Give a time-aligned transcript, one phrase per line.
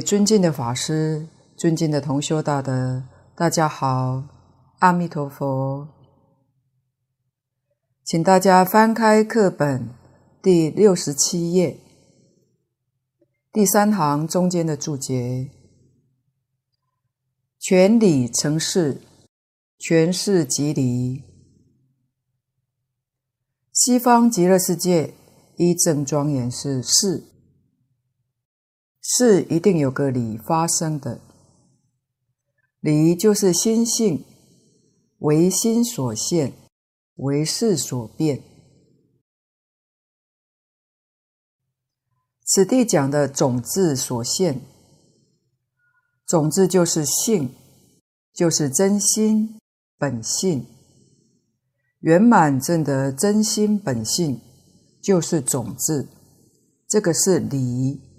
[0.00, 3.02] 尊敬的法师、尊敬的同修大德，
[3.34, 4.22] 大家好，
[4.78, 5.88] 阿弥陀佛。
[8.04, 9.88] 请大家翻开课本
[10.42, 11.78] 第六十七页，
[13.52, 15.50] 第三行中间的注解：
[17.58, 19.00] 全理成事，
[19.78, 21.22] 全事即理。
[23.72, 25.14] 西方极乐世界
[25.56, 27.29] 一正庄严是事。
[29.02, 31.20] 事一定有个理发生的，
[32.80, 34.24] 理就是心性，
[35.20, 36.52] 为心所现，
[37.16, 38.42] 为事所变。
[42.44, 44.60] 此地讲的种子所现，
[46.26, 47.54] 种子就是性，
[48.34, 49.58] 就是真心
[49.96, 50.66] 本性，
[52.00, 54.40] 圆满证得真心本性，
[55.02, 56.06] 就是种子，
[56.86, 58.09] 这个是理。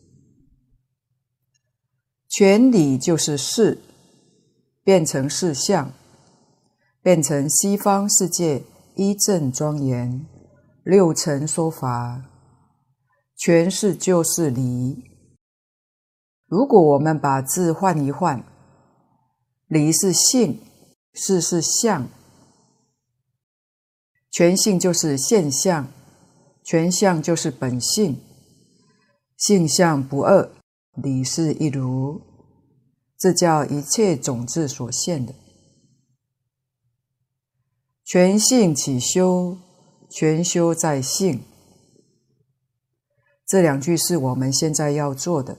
[2.34, 3.81] 全理就是事，
[4.86, 5.92] 变成事相，
[7.03, 8.64] 变成西方世界
[8.96, 10.25] 一正庄严
[10.86, 12.24] 六尘说法，
[13.36, 15.03] 全是就是理。
[16.47, 18.41] 如果我们把字换一换，
[19.68, 20.62] 理是性，
[21.14, 22.08] 事是相，
[24.31, 25.90] 全性就是现象，
[26.64, 28.22] 全相就是本性，
[29.36, 30.50] 性相不二。
[30.96, 32.22] 理是一如，
[33.18, 35.34] 这叫一切种子所现的。
[38.03, 39.57] 全性起修，
[40.09, 41.44] 全修在性。
[43.46, 45.57] 这两句是我们现在要做的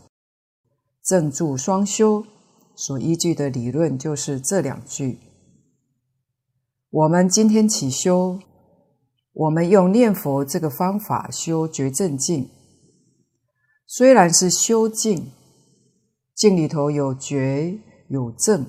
[1.03, 2.25] 正住双修
[2.75, 5.19] 所依据的理论，就是这两句。
[6.91, 8.39] 我们今天起修，
[9.33, 12.51] 我们用念佛这个方法修觉正境。
[13.95, 15.33] 虽然是修净，
[16.35, 17.79] 净里头有觉
[18.09, 18.65] 有正。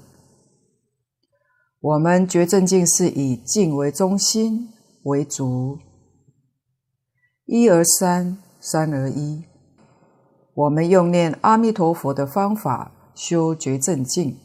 [1.80, 4.68] 我们觉正境是以净为中心
[5.04, 5.80] 为主，
[7.46, 9.46] 一而三，三而一。
[10.56, 14.38] 我们用念阿弥陀佛的方法修觉正境，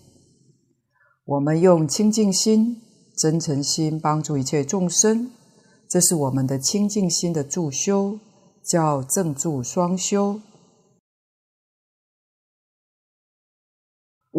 [1.25, 2.81] 我们用清净心、
[3.17, 5.33] 真诚心帮助一切众生，
[5.91, 8.21] 这是我们的清净心的助修，
[8.65, 10.41] 叫正住双修。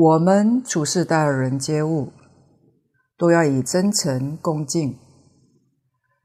[0.01, 2.13] 我们处事待人接物，
[3.17, 4.97] 都要以真诚恭敬，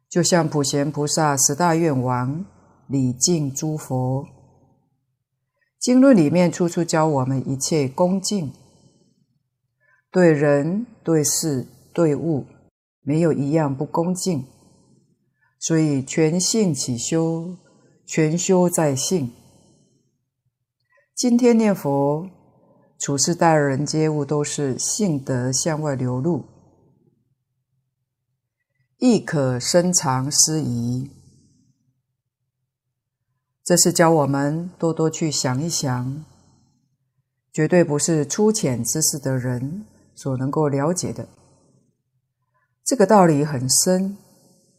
[0.08, 2.46] 就像普贤菩萨十大愿王
[2.86, 4.24] 礼敬诸佛。
[5.80, 8.52] 经论里面处处教我们一切恭敬，
[10.08, 12.46] 对人、对事、对物，
[13.00, 14.44] 没有一样不恭敬。
[15.58, 17.56] 所以全性起修，
[18.06, 19.32] 全修在性。
[21.16, 22.30] 今天念佛。
[23.04, 26.46] 处事待人接物都是性德向外流露，
[28.96, 31.10] 亦可深藏私疑。
[33.62, 36.24] 这是教我们多多去想一想，
[37.52, 39.84] 绝对不是粗浅知识的人
[40.14, 41.28] 所能够了解的。
[42.82, 44.16] 这个道理很深，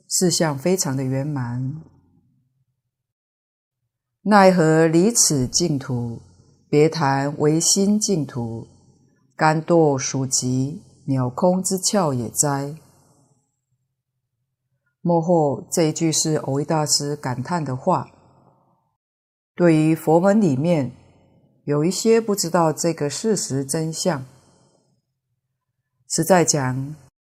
[0.09, 1.79] 事项非常的圆满。
[4.23, 6.19] 奈何离此净土？
[6.67, 8.67] 别谈唯心净土，
[9.35, 12.75] 甘堕鼠急鸟空之窍也哉！
[15.01, 18.09] 末后这一句是蕅益大师感叹的话。
[19.53, 20.91] 对于佛门里面
[21.65, 24.25] 有一些不知道这个事实真相，
[26.09, 26.95] 实在讲，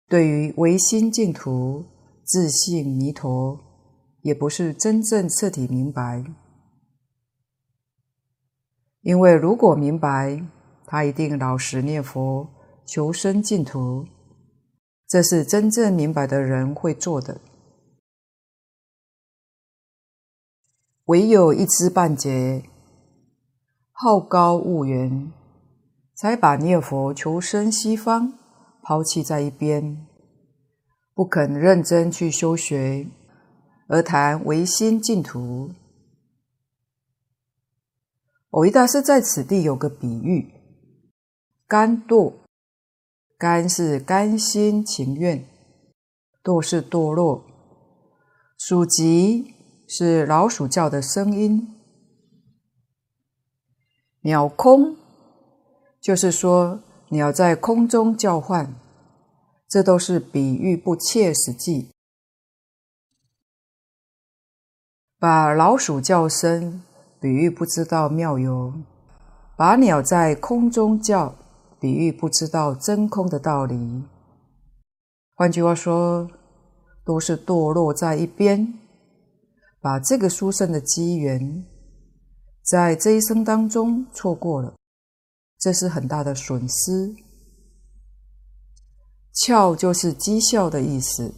[0.07, 1.83] 对于唯心净土、
[2.23, 3.59] 自性弥陀，
[4.21, 6.23] 也不是真正彻底明白。
[9.07, 10.43] 因为如果明白，
[10.85, 12.45] 他一定老实念佛，
[12.85, 14.05] 求生净土。
[15.07, 17.39] 这是真正明白的人会做的。
[21.05, 22.63] 唯有一知半解，
[23.93, 25.31] 好高骛远，
[26.13, 28.33] 才把念佛求生西方
[28.83, 30.05] 抛弃在一边，
[31.13, 33.07] 不肯认真去修学，
[33.87, 35.69] 而谈唯心净土。
[38.49, 40.53] 蕅益大师在此地有个比喻：
[41.67, 42.33] 甘堕，
[43.37, 45.45] 甘是甘心情愿，
[46.41, 47.45] 堕是堕落，
[48.57, 49.53] 鼠急
[49.85, 51.75] 是老鼠叫的声音，
[54.21, 54.95] 鸟空
[55.99, 58.73] 就是说鸟在空中叫唤，
[59.67, 61.91] 这都是比喻不切实际，
[65.19, 66.81] 把老鼠叫声。
[67.27, 68.85] 比喻不知道妙用，
[69.57, 71.35] 把鸟在空中叫，
[71.77, 74.01] 比喻不知道真空的道理。
[75.35, 76.31] 换句话说，
[77.03, 78.75] 都是堕落在一边，
[79.81, 81.65] 把这个殊胜的机缘，
[82.63, 84.73] 在这一生当中错过了，
[85.59, 87.13] 这是很大的损失。
[89.35, 91.33] 窍就是讥笑的意思。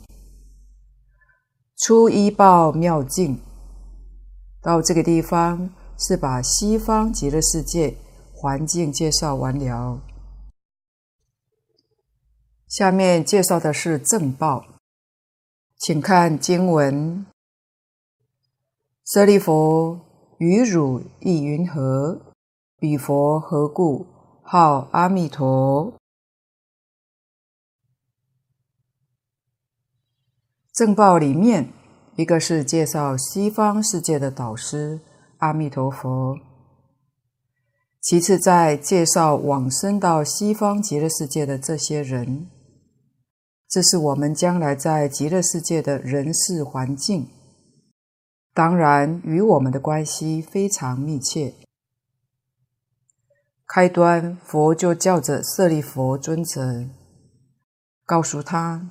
[1.78, 3.40] 初一报妙境，
[4.62, 7.98] 到这个地方是把西方极乐世界
[8.34, 10.02] 环境介绍完了。
[12.68, 14.66] 下面介绍的是正报，
[15.78, 17.26] 请看经文：
[19.04, 20.00] 舍利弗，
[20.38, 22.22] 于汝意云何？
[22.78, 24.08] 彼佛何故
[24.42, 25.94] 号阿弥陀？
[30.72, 31.74] 正报里面，
[32.16, 35.02] 一个是介绍西方世界的导师
[35.40, 36.38] 阿弥陀佛，
[38.02, 42.50] 其次在介绍往生到西方极乐世界的这些人。
[43.70, 47.30] 这是我们将来在极乐世界的人事环境，
[48.54, 51.54] 当然与我们的关系非常密切。
[53.66, 56.86] 开端佛就叫着舍利弗尊者，
[58.06, 58.90] 告诉他：“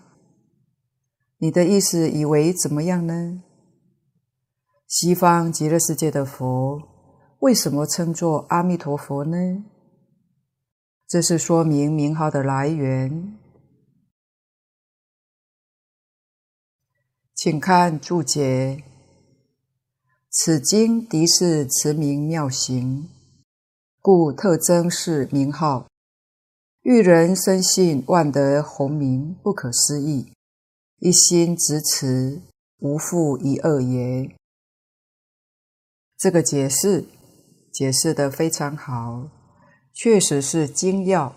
[1.38, 3.43] 你的意思以为怎么样呢？
[4.88, 6.83] 西方极乐世界的佛
[7.40, 9.62] 为什么称作阿弥陀佛呢？
[11.07, 13.37] 这是说明名号的来源。”
[17.37, 18.83] 请看注解。
[20.30, 23.11] 此经的是慈名妙行，
[24.00, 25.87] 故特征是名号，
[26.80, 30.33] 欲人深信万德洪名不可思议，
[31.00, 32.40] 一心执持，
[32.78, 34.35] 无复一二也。
[36.18, 37.06] 这个解释
[37.72, 39.28] 解释得非常好，
[39.94, 41.34] 确实是精要。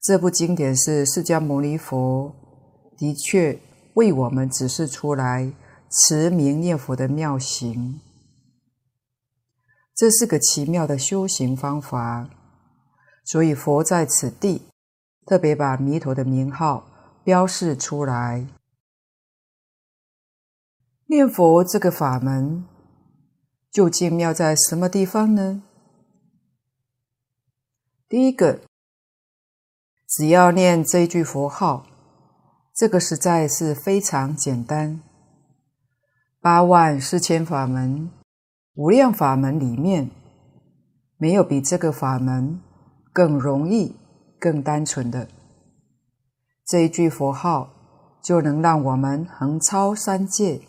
[0.00, 2.32] 这部经典是释迦牟尼佛
[2.96, 3.60] 的确。
[3.94, 5.52] 为我们指示出来
[5.90, 8.00] 持名念佛的妙行，
[9.92, 12.30] 这是个奇妙的修行方法。
[13.24, 14.68] 所以佛在此地
[15.26, 16.86] 特别把弥陀的名号
[17.24, 18.46] 标示出来。
[21.06, 22.64] 念佛这个法门
[23.70, 25.62] 究竟妙在什么地方呢？
[28.08, 28.60] 第一个，
[30.08, 31.84] 只要念这一句佛号。
[32.74, 35.00] 这个实在是非常简单。
[36.40, 38.08] 八万四千法门、
[38.74, 40.12] 无量法门里面，
[41.16, 42.60] 没有比这个法门
[43.12, 43.96] 更容易、
[44.38, 45.28] 更单纯的。
[46.64, 47.68] 这一句佛号
[48.22, 50.60] 就能让我们横超三界，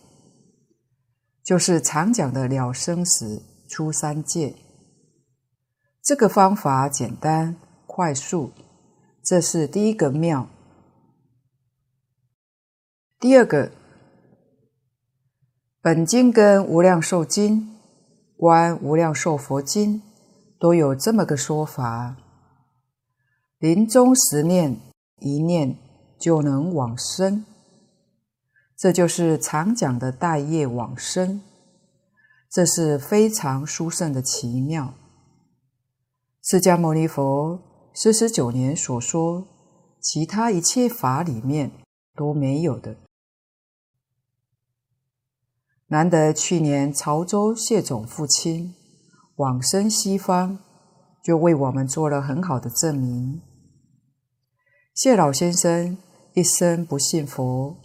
[1.50, 4.54] 就是常讲的了生死、出三界。
[6.04, 7.56] 这个方法简单
[7.88, 8.52] 快速，
[9.24, 10.48] 这是第一个妙。
[13.20, 13.72] 第二个，
[15.82, 17.80] 本经跟无量寿经、
[18.38, 20.04] 观无量寿佛经
[20.60, 22.16] 都有这么个说法：
[23.58, 24.80] 临终十念
[25.18, 25.76] 一念
[26.20, 27.44] 就能往生，
[28.80, 31.42] 这就是常讲的带业往生，
[32.50, 34.94] 这是非常殊胜的奇妙。
[36.42, 37.60] 释迦牟尼佛
[37.94, 39.46] 四十九年所说，
[40.00, 41.72] 其他一切法里面
[42.16, 42.96] 都没有的。
[45.88, 48.74] 难得去年潮州谢总父亲
[49.36, 50.58] 往生西方，
[51.22, 53.42] 就为我们做了很好的证明。
[54.96, 55.98] 谢老先生
[56.34, 57.76] 一生不信佛，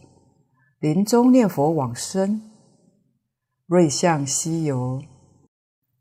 [0.85, 2.43] 临终念佛往生，
[3.65, 5.03] 瑞相西游，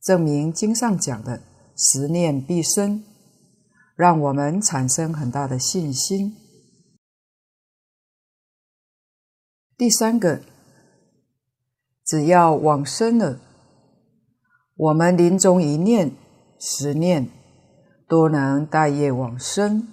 [0.01, 1.41] 证明经上讲的
[1.77, 3.01] 十念必生，
[3.95, 6.35] 让我们产生很大的信心。
[9.77, 10.41] 第三个。
[12.05, 13.39] 只要往生了，
[14.75, 16.11] 我们临终一念、
[16.59, 17.29] 十念
[18.09, 19.87] 都能带业往生。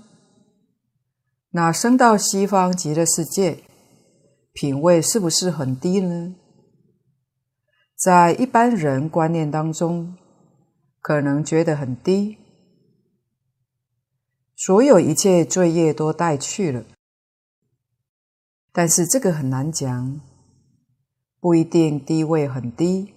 [1.50, 3.62] 那生到西方极乐世界，
[4.52, 6.35] 品位是不是很低呢？
[7.97, 10.16] 在一般人观念当中，
[11.00, 12.38] 可能觉得很低，
[14.57, 16.85] 所有一切罪业都带去了。
[18.73, 20.21] 但是这个很难讲。
[21.42, 23.14] 不一定地位很低，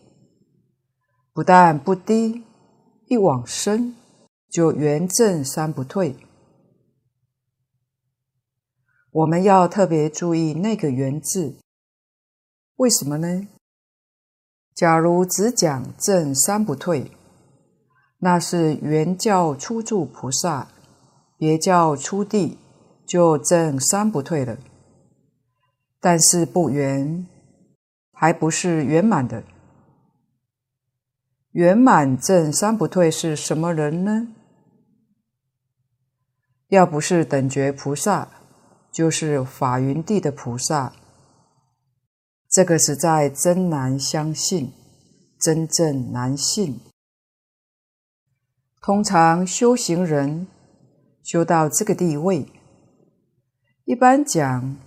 [1.34, 2.46] 不但不低，
[3.08, 3.98] 一往生
[4.50, 6.16] 就圆证三不退。
[9.14, 11.54] 我们要特别注意那个“圆”字，
[12.78, 13.48] 为什么呢？
[14.74, 17.12] 假如只讲证三不退，
[18.18, 20.70] 那是原教初住菩萨，
[21.38, 22.58] 别教初地
[23.06, 24.58] 就证三不退了。
[26.00, 27.28] 但是不圆，
[28.12, 29.44] 还不是圆满的。
[31.52, 34.30] 圆满证三不退是什么人呢？
[36.70, 38.28] 要不是等觉菩萨，
[38.94, 40.94] 就是法云地的菩萨。
[42.48, 44.72] 这个实在真难相信，
[45.40, 46.80] 真正难信。
[48.80, 50.46] 通常修行人
[51.24, 52.52] 修到这个地位，
[53.86, 54.78] 一般讲，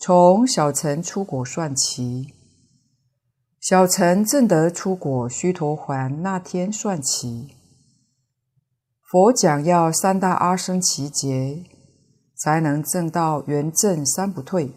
[0.00, 2.34] 从小乘出果算起。
[3.60, 7.54] 小乘正得出果须陀洹那天算起，
[9.00, 11.64] 佛讲要三大阿僧只劫
[12.44, 14.70] 才能证到圆证三不退。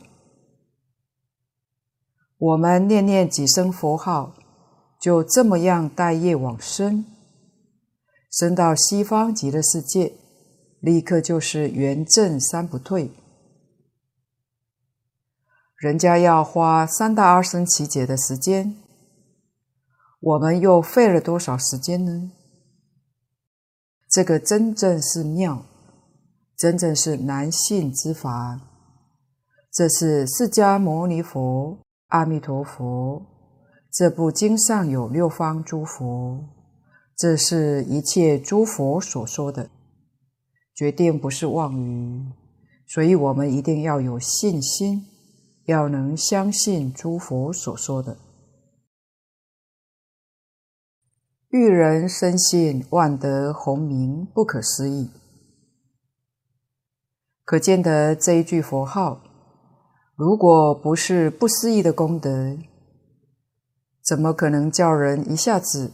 [2.37, 4.33] 我们念念几声佛号，
[5.01, 7.03] 就这么样带业往生，
[8.31, 10.13] 生到西方极乐世界，
[10.79, 13.11] 立刻就是圆证三不退。
[15.75, 18.77] 人家要花三大阿僧只劫的时间，
[20.21, 22.31] 我们又费了多少时间呢？
[24.09, 25.65] 这个真正是妙，
[26.57, 28.59] 真正是难信之法。
[29.71, 33.25] 这是释迦牟尼佛、阿弥陀佛，
[33.91, 36.43] 这部经上有六方诸佛，
[37.15, 39.69] 这是一切诸佛所说的，
[40.73, 42.25] 决定不是妄语，
[42.87, 45.05] 所以我们一定要有信心。
[45.65, 48.17] 要能相信诸佛所说的，
[51.49, 55.09] 欲人深信万德洪名，不可思议。
[57.47, 59.21] 可见得这一句佛号，
[60.15, 62.57] 如果不是不思议的功德，
[64.03, 65.93] 怎么可能叫人一下子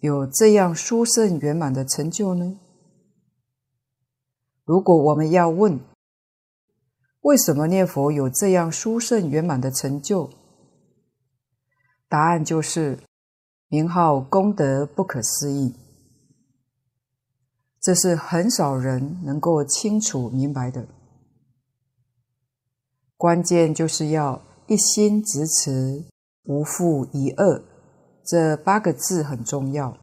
[0.00, 2.58] 有这样殊胜圆满的成就呢？
[4.66, 5.80] 如果我们要问，
[7.22, 10.28] 为什么念佛有这样殊胜圆满的成就？
[12.06, 12.98] 答案就是
[13.68, 15.74] 名号功德不可思议，
[17.82, 20.86] 这是很少人能够清楚明白的。
[23.16, 26.04] 关键就是要一心执持，
[26.44, 27.64] 无复一恶，
[28.24, 29.98] 这八个字很重要。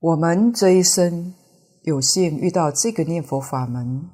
[0.00, 1.34] 我们这一生
[1.82, 4.08] 有幸遇到这个念佛法门。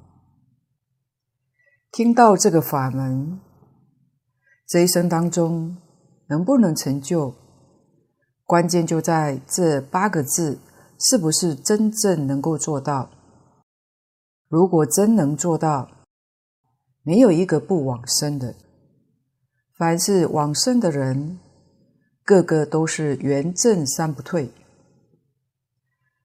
[1.89, 3.39] 听到这个法门，
[4.67, 5.77] 这一生当中
[6.27, 7.33] 能不能成就，
[8.45, 10.59] 关键就在这八个字
[11.01, 13.09] 是不是真正能够做到。
[14.47, 15.89] 如果真能做到，
[17.03, 18.55] 没有一个不往生的。
[19.77, 21.39] 凡是往生的人，
[22.23, 24.51] 个个都是圆证三不退。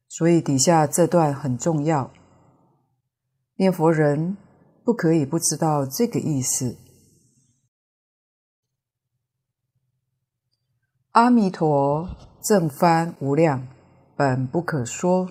[0.08, 2.12] 所以底下这段很重要，
[3.56, 4.36] 念佛人。
[4.84, 6.76] 不可以不知道这个意思。
[11.10, 12.08] 阿弥陀
[12.40, 13.66] 正翻无量，
[14.16, 15.28] 本不可说。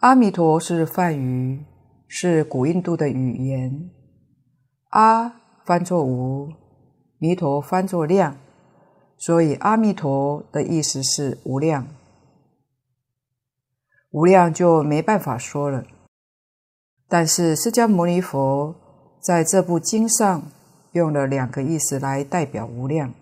[0.00, 1.64] 阿弥陀是梵语，
[2.08, 3.88] 是古印度的语言。
[4.88, 6.52] 阿翻作无，
[7.18, 8.36] 弥陀翻作量，
[9.16, 11.86] 所以阿弥陀的意思是无量。
[14.10, 15.84] 无量就没办法说了。
[17.06, 18.74] 但是释迦牟尼佛
[19.20, 20.42] 在这部经上
[20.90, 23.14] 用了两个意思来代表无量。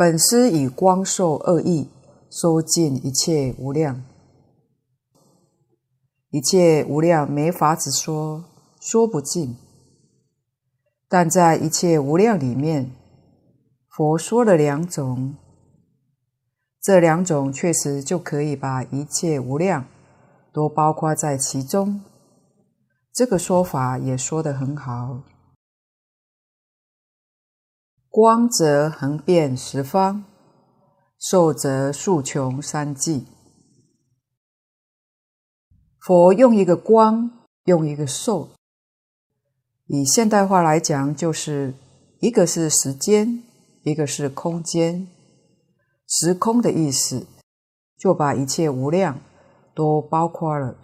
[0.00, 1.90] 本师以光受二义
[2.30, 4.02] 说尽一切无量，
[6.30, 8.42] 一切无量没法子说，
[8.80, 9.58] 说不尽。
[11.06, 12.92] 但在一切无量里面，
[13.90, 15.34] 佛说了两种。
[16.80, 19.84] 这两种确实就可以把一切无量
[20.50, 22.00] 都包括在其中，
[23.12, 25.24] 这个说法也说得很好。
[28.12, 30.24] 光则横遍十方，
[31.16, 33.28] 寿则数穷三际。
[36.00, 37.30] 佛用一个光，
[37.66, 38.48] 用一个寿，
[39.86, 41.72] 以现代话来讲，就是
[42.18, 43.44] 一个是时间，
[43.84, 45.06] 一个是空间。
[46.08, 47.28] 时空的意思，
[47.96, 49.20] 就把一切无量
[49.72, 50.76] 都包括了。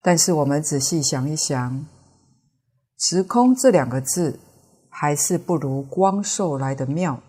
[0.00, 1.84] 但是我们仔细想一想，
[2.96, 4.38] 时空这两个字
[5.00, 7.22] 还是不如光寿来的妙。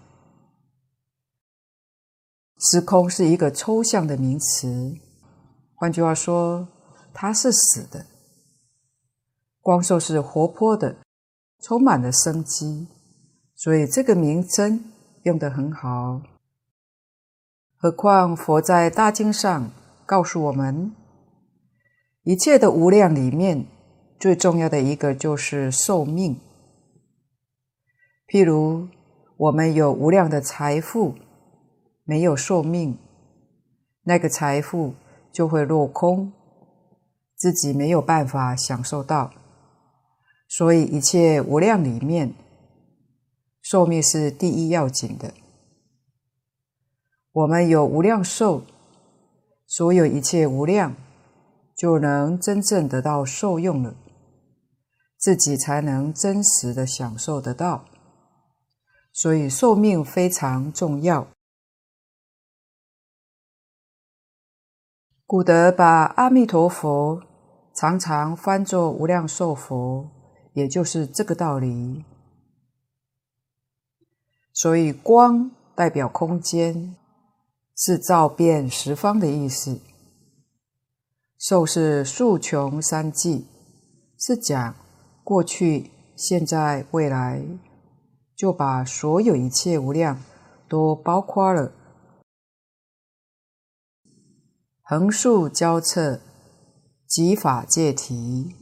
[2.58, 4.97] 时空是一个抽象的名词，
[5.75, 6.67] 换句话说，
[7.13, 8.08] 它是死的；
[9.62, 10.95] 光寿是活泼的，
[11.62, 12.88] 充满了生机，
[13.55, 14.84] 所以这个名称
[15.21, 16.23] 用得很好。
[17.77, 19.69] 何况佛在大经上
[20.08, 20.91] 告诉我们，
[22.23, 23.67] 一切的无量里面，
[24.19, 26.41] 最重要的一个就是寿命。
[28.30, 28.88] 譬如
[29.38, 31.15] 我们有无量的财富，
[32.04, 32.96] 没有寿命，
[34.04, 34.94] 那个财富
[35.32, 36.32] 就会落空，
[37.36, 39.32] 自己没有办法享受到。
[40.48, 42.36] 所以一切无量里面，
[43.63, 45.34] 寿命是第一要紧的。
[47.32, 48.62] 我们有无量寿，
[49.65, 50.96] 所有一切无量，
[51.76, 53.96] 就能真正得到受用了，
[55.18, 57.86] 自己才能真实的享受得到。
[59.12, 61.28] 所以寿命非常重要。
[65.26, 67.22] 古德把阿弥陀佛
[67.76, 70.10] 常常翻作无量寿佛，
[70.54, 72.04] 也就是这个道理。
[74.52, 76.95] 所以光代表空间，
[77.76, 79.80] 是照遍十方的意思。
[81.38, 83.45] 寿是数穷三际，
[84.17, 84.76] 是讲
[85.24, 87.41] 过去、现在、未来，
[88.39, 90.17] 就把所有一切无量
[90.69, 91.73] 都包括了。
[94.82, 96.21] 横竖交彻，
[97.06, 98.56] 即法界体，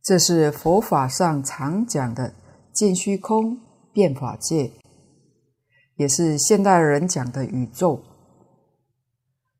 [0.00, 2.34] 这是佛法上常讲的。
[2.72, 3.58] 尽虚空
[3.92, 4.70] 遍法界，
[5.96, 8.00] 也是现代人讲的宇宙。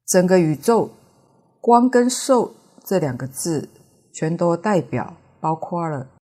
[0.07, 0.91] 整个宇宙，
[1.61, 3.69] 光跟寿这两个字，
[4.15, 6.20] 全都代表包括了。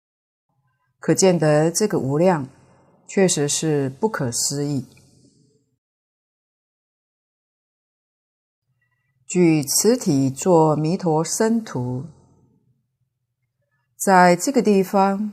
[0.99, 2.49] 可见得这个无量，
[3.07, 4.87] 确实是不可思议。
[9.27, 12.05] 举此体作弥陀生图，
[13.97, 15.33] 在这个地方。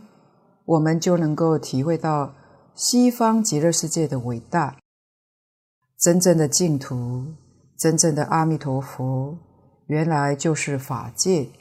[0.68, 2.34] 我们就能够体会到
[2.74, 4.80] 西方极乐世界的伟大，
[6.00, 7.36] 真正的净土，
[7.78, 9.38] 真正的阿弥陀佛，
[9.86, 11.52] 原来就是法界。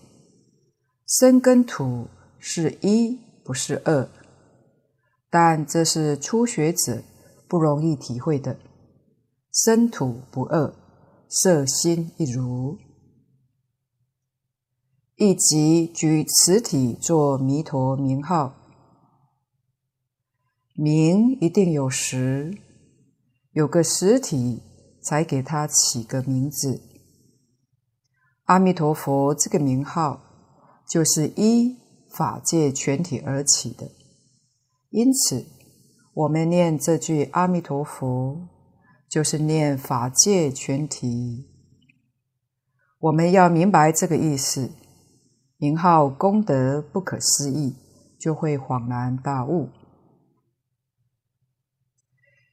[1.07, 4.09] 身跟土是一，不是二，
[5.29, 7.03] 但这是初学者
[7.47, 8.59] 不容易体会的。
[9.53, 10.75] 身土不二，
[11.29, 12.79] 色心一如。
[15.17, 18.55] 亦即举此体作弥陀名号。
[20.75, 22.59] 名一定有实，
[23.53, 24.61] 有个实体，
[25.05, 26.81] 才给他起个名字。
[28.47, 30.21] 阿弥陀佛这个名号，
[30.91, 31.77] 就是一
[32.17, 33.91] 法界全体而起的。
[34.91, 35.45] 因此，
[36.15, 38.49] 我们念这句阿弥陀佛，
[39.11, 41.51] 就是念法界全体。
[43.01, 44.71] 我们要明白这个意思，
[45.57, 47.75] 名号功德不可思议，
[48.19, 49.69] 就会恍然大悟。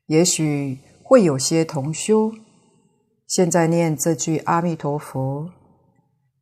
[0.07, 2.33] 也许会有些同修，
[3.27, 5.49] 现在念这句阿弥陀佛，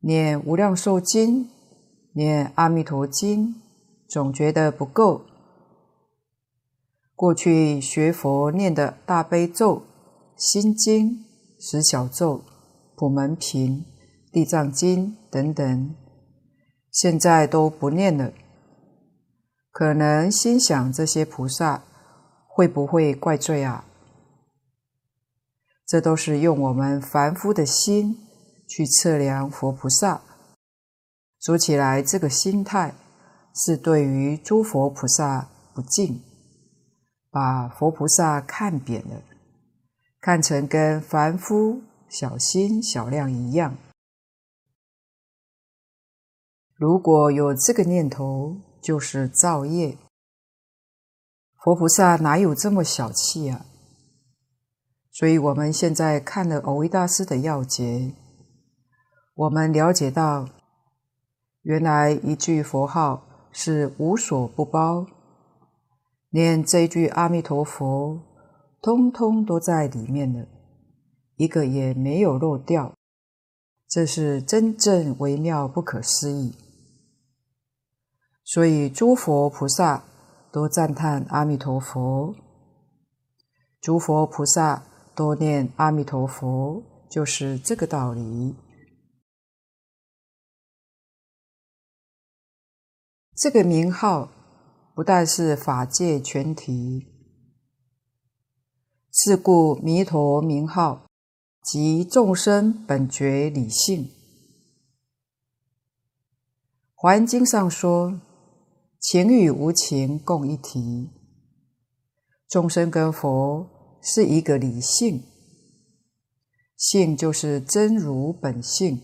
[0.00, 1.50] 念无量寿经，
[2.12, 3.54] 念阿弥陀经，
[4.08, 5.22] 总觉得不够。
[7.14, 9.82] 过去学佛念的大悲咒、
[10.36, 11.24] 心经、
[11.58, 12.42] 十小咒、
[12.96, 13.84] 普门品、
[14.32, 15.94] 地藏经等等，
[16.90, 18.32] 现在都不念了，
[19.70, 21.84] 可能心想这些菩萨。
[22.52, 23.86] 会不会怪罪啊？
[25.86, 28.18] 这都是用我们凡夫的心
[28.68, 30.20] 去测量佛菩萨。
[31.40, 32.94] 说起来，这个心态
[33.54, 36.20] 是对于诸佛菩萨不敬，
[37.30, 39.22] 把佛菩萨看扁了，
[40.20, 43.78] 看成跟凡夫小心小量一样。
[46.74, 49.96] 如果有这个念头，就是造业。
[51.64, 53.64] 佛菩萨哪有这么小气啊？
[55.10, 58.12] 所以我们现在看了蕅益大师的要解，
[59.34, 60.48] 我们了解到，
[61.62, 65.06] 原来一句佛号是无所不包，
[66.30, 68.20] 念这句阿弥陀佛，
[68.80, 70.46] 通通都在里面了，
[71.36, 72.94] 一个也没有漏掉，
[73.88, 76.54] 这是真正微妙不可思议。
[78.44, 80.04] 所以诸佛菩萨。
[80.52, 82.34] 多赞叹阿弥陀佛，
[83.80, 84.82] 诸佛菩萨
[85.14, 88.56] 多念阿弥陀佛，就是这个道理。
[93.40, 94.30] 这个名号
[94.94, 97.06] 不但是法界全体，
[99.10, 101.06] 是故弥陀名号
[101.64, 104.10] 即众生本觉理性。
[106.94, 108.20] 华严经上说。
[109.00, 111.08] 情与无情共一体。
[112.46, 115.22] 众生跟佛是一个理性，
[116.76, 119.00] 性就是真如本性，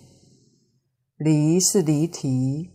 [1.16, 2.68] 离是离体，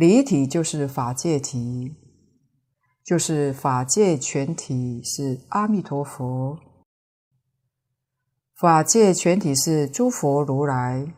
[0.00, 1.94] 离体就是法界体，
[3.04, 6.58] 就是法界全体是阿弥陀佛，
[8.56, 11.12] 法界全体是诸佛如来，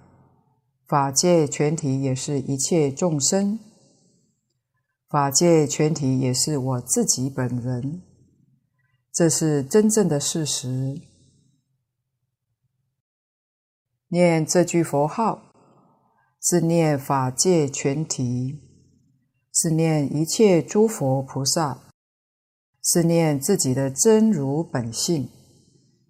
[0.89, 3.61] 法界全体也是一切众生。
[5.09, 8.03] 法界全体也是我自己本人，
[9.13, 11.01] 这是真正的事实。
[14.09, 15.53] 念这句佛号，
[16.41, 18.72] 是念法界全体，
[19.53, 21.79] 是念一切诸佛菩萨，
[22.83, 25.29] 是念自己的真如本性，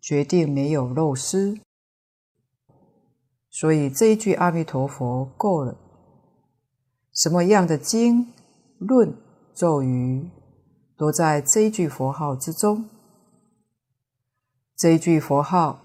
[0.01, 1.61] 决定没有漏失。
[3.51, 5.77] 所以这一句阿弥陀佛够了。
[7.13, 8.33] 什么样的经？
[8.79, 9.15] 论
[9.55, 10.29] 咒语
[10.97, 12.89] 都在这一句佛号之中，
[14.77, 15.81] 这一句佛号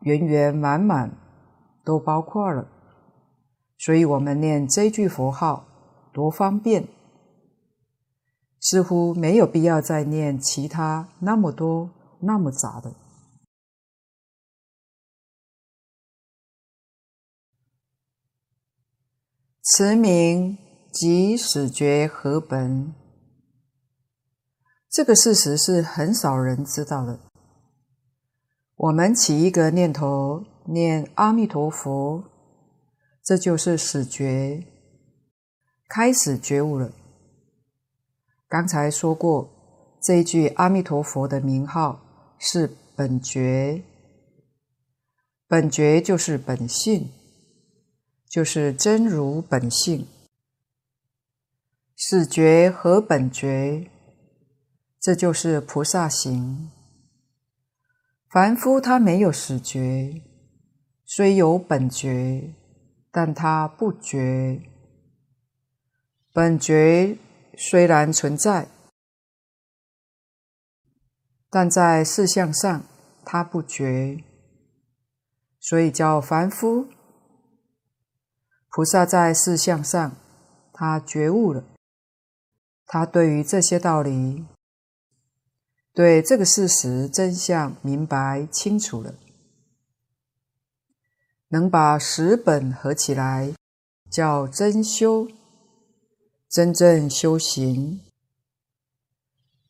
[0.00, 1.16] 圆圆满满
[1.84, 2.66] 都包括了，
[3.78, 5.68] 所以我们念这一句佛号
[6.12, 6.88] 多方便，
[8.60, 12.94] 似乎没有必要再念其他那么多那么杂的。
[19.62, 20.58] 持名。
[20.92, 22.92] 即始觉合本，
[24.90, 27.18] 这个事实是很少人知道的。
[28.76, 32.24] 我们起一个念头，念阿弥陀佛，
[33.24, 34.62] 这就是始觉，
[35.94, 36.90] 开始觉悟了。
[38.48, 39.46] 刚才说过，
[40.00, 42.00] 这一句阿弥陀佛的名号
[42.38, 43.82] 是本觉，
[45.46, 47.10] 本觉就是本性，
[48.26, 50.06] 就是真如本性。
[51.94, 53.90] 始觉和本觉，
[54.98, 56.70] 这就是菩萨行。
[58.30, 60.22] 凡夫他没有始觉，
[61.04, 62.54] 虽有本觉，
[63.10, 64.71] 但他不觉。
[66.34, 67.18] 本觉
[67.58, 68.68] 虽然存在，
[71.50, 72.84] 但在事相上
[73.22, 74.24] 他不觉，
[75.60, 76.88] 所以叫凡夫。
[78.70, 80.16] 菩萨在事相上，
[80.72, 81.62] 他觉悟了。
[82.86, 84.46] 他对于这些道理，
[85.92, 89.14] 对这个事实真相明白清楚了，
[91.48, 93.52] 能把十本合起来，
[94.10, 95.28] 叫真修，
[96.52, 98.02] 真正修行。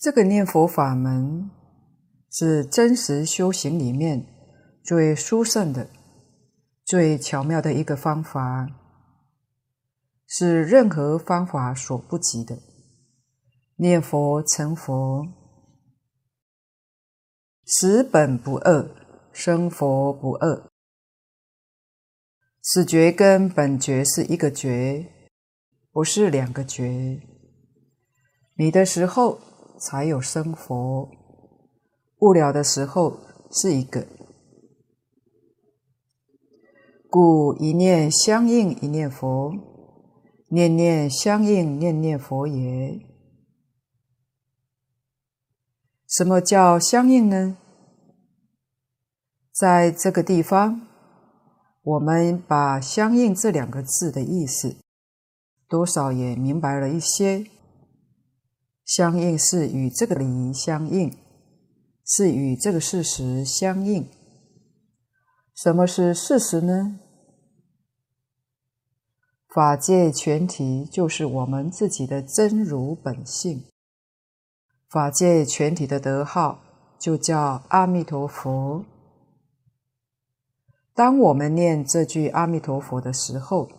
[0.01, 1.49] 这个念佛法门
[2.29, 4.27] 是真实修行里面
[4.83, 5.89] 最殊胜的、
[6.85, 8.69] 最巧妙的一个方法，
[10.27, 12.59] 是任何方法所不及的。
[13.77, 15.25] 念佛成佛，
[17.65, 18.91] 十本不二，
[19.33, 20.69] 生佛不二。
[22.61, 25.12] 始觉跟本觉是一个觉，
[25.93, 27.21] 不是两个觉。
[28.57, 29.39] 你的时候
[29.79, 31.09] 才有生佛，
[32.21, 33.19] 悟了的时候
[33.51, 34.07] 是一个。
[37.11, 39.53] 故一念相应一念佛，
[40.49, 42.99] 念念相应念念佛也。
[46.09, 47.59] 什么叫相应呢？
[49.53, 50.87] 在这个地方，
[51.83, 54.82] 我们把“相应”这两个字的意思，
[55.73, 57.47] 多少也明白了一些。
[58.85, 61.17] 相应是与这个理相应，
[62.05, 64.07] 是与这个事实相应。
[65.55, 66.99] 什么是事实呢？
[69.49, 73.65] 法界全体就是我们自己的真如本性。
[74.91, 76.63] 法界全体的德号
[76.99, 78.85] 就叫阿弥陀佛。
[80.95, 83.71] 当我们念这句阿弥陀佛的时候，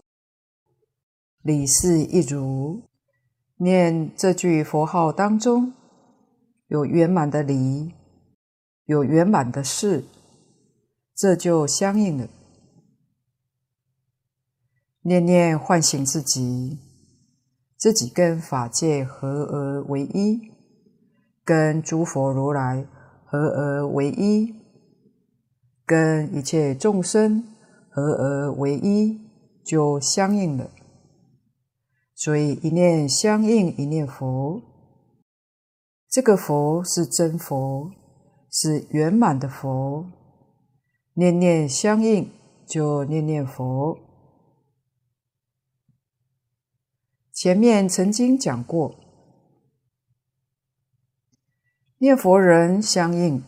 [1.43, 2.81] 理是一如。
[3.57, 5.73] 念这句佛号当中，
[6.67, 7.93] 有圆满的理，
[8.85, 10.03] 有圆满的事，
[11.15, 12.27] 这就相应了。
[15.03, 16.79] 念念唤醒自己，
[17.77, 20.51] 自己跟法界合而为一。
[21.45, 22.87] 跟诸佛如来
[23.25, 24.55] 合而为一，
[25.85, 27.43] 跟一切众生
[27.89, 29.19] 合而为一，
[29.65, 30.69] 就相应了。
[32.23, 34.61] 所以一念相应，一念佛。
[36.07, 37.91] 这个佛是真佛，
[38.49, 40.09] 是圆满的佛。
[41.15, 42.31] 念念相应，
[42.65, 43.99] 就念念佛。
[47.33, 48.95] 前面曾经讲过，
[51.97, 53.43] 念佛人相应，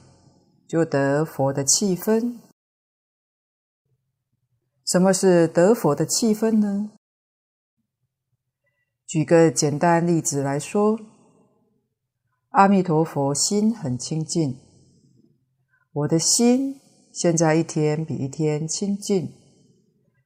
[0.68, 2.40] 就得佛的气氛。
[4.84, 6.92] 什么是得佛的气氛呢？
[9.16, 11.00] 举个简单例子来说，
[12.50, 14.58] 阿弥陀佛心很清净，
[15.94, 16.82] 我的心
[17.14, 19.32] 现在一天比一天清净，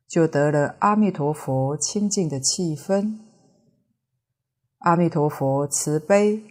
[0.07, 3.19] 就得了阿弥陀佛清净的气氛。
[4.79, 6.41] 阿弥陀佛慈悲，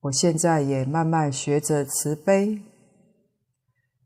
[0.00, 2.58] 我现在也慢慢学着慈悲，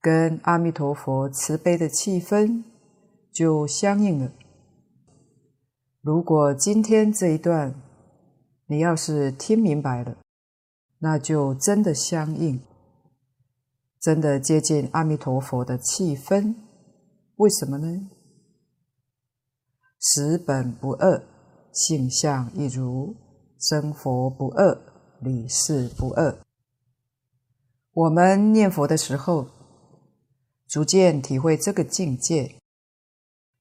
[0.00, 2.64] 跟阿弥陀佛慈悲的气氛
[3.32, 4.32] 就相应了。
[6.02, 7.80] 如果今天这一段
[8.66, 10.18] 你要是听明白了，
[10.98, 12.60] 那就真的相应，
[14.00, 16.56] 真的接近阿弥陀佛的气氛。
[17.36, 18.10] 为什么呢？
[20.00, 21.22] 十本不二。
[21.72, 23.16] 性相一如，
[23.58, 24.78] 真佛不二，
[25.20, 26.36] 理事不二。
[27.92, 29.46] 我们念佛的时候，
[30.68, 32.56] 逐渐体会这个境界，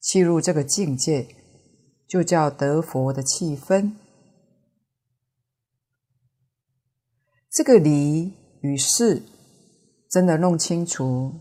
[0.01, 1.25] 契入这个境界，
[2.11, 3.93] 就叫得佛的气氛。
[7.49, 9.23] 这个理与事
[10.09, 11.31] 真的弄清楚，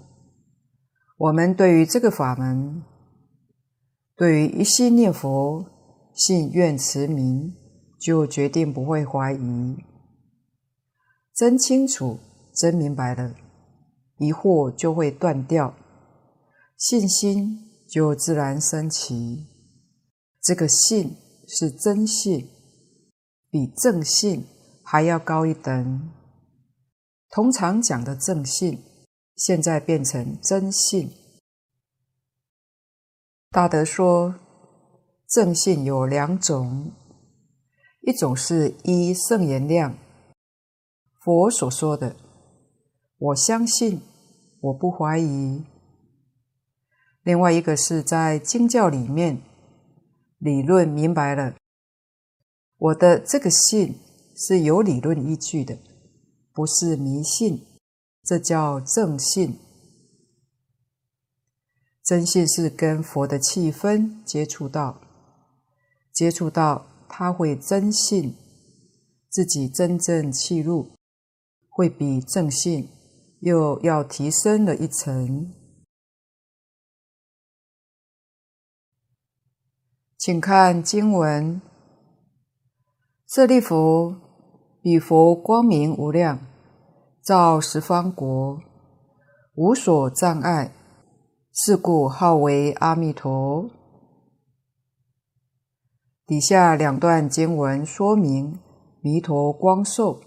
[1.16, 2.84] 我们对于这个法门，
[4.14, 5.66] 对于一心念佛。
[6.12, 7.54] 信愿持名，
[7.98, 9.76] 就决定不会怀疑。
[11.34, 12.18] 真清楚、
[12.54, 13.34] 真明白了，
[14.18, 15.74] 疑惑就会断掉，
[16.76, 19.46] 信心就自然升起。
[20.42, 22.48] 这个信是真信，
[23.50, 24.46] 比正信
[24.84, 26.10] 还要高一等。
[27.30, 28.82] 通常讲的正信，
[29.36, 31.10] 现在变成真信。
[33.50, 34.34] 大德说。
[35.32, 36.90] 正信有两种，
[38.00, 39.96] 一种是依圣言量，
[41.20, 42.16] 佛所说的，
[43.16, 44.00] 我相信，
[44.60, 45.62] 我不怀疑；
[47.22, 49.40] 另外一个是在经教里面
[50.40, 51.54] 理论明白了，
[52.78, 53.94] 我的这个信
[54.34, 55.76] 是有理论依据的，
[56.54, 57.62] 不是迷信，
[58.24, 59.58] 这叫正信。
[62.02, 65.02] 真信是跟佛的气氛接触到。
[66.10, 68.34] 接触到他会真信，
[69.28, 70.90] 自己真正契入，
[71.68, 72.88] 会比正信
[73.40, 75.52] 又要提升了一层。
[80.20, 81.62] 请看经文：
[83.26, 84.14] 舍利弗，
[84.82, 86.40] 彼佛光明无量，
[87.22, 88.60] 照十方国，
[89.54, 90.74] 无所障碍，
[91.54, 93.70] 是故号为阿弥陀。
[96.26, 98.58] 底下两段经文说明
[99.00, 100.20] 弥陀光寿，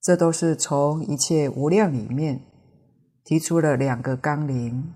[0.00, 2.40] 这都是从一切无量里面
[3.24, 4.94] 提出了两个纲领。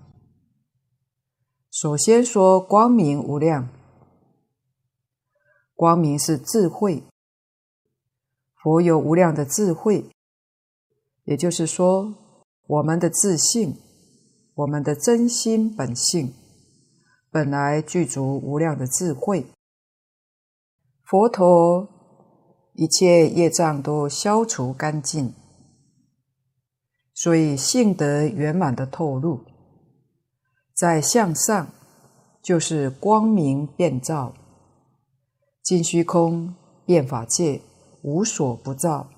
[1.81, 3.69] 首先说光明无量，
[5.75, 7.05] 光明是智慧，
[8.53, 10.09] 佛有无量的智慧，
[11.23, 12.13] 也就是说，
[12.67, 13.77] 我们的自性，
[14.55, 16.33] 我们的真心本性，
[17.31, 19.47] 本来具足无量的智慧。
[21.05, 21.87] 佛陀
[22.73, 25.33] 一切业障都消除干净，
[27.13, 29.45] 所以性德圆满的透露，
[30.79, 31.67] 在向上
[32.41, 34.33] 就是光明遍照，
[35.61, 37.59] 尽虚空遍法界
[38.01, 39.09] 无所不照。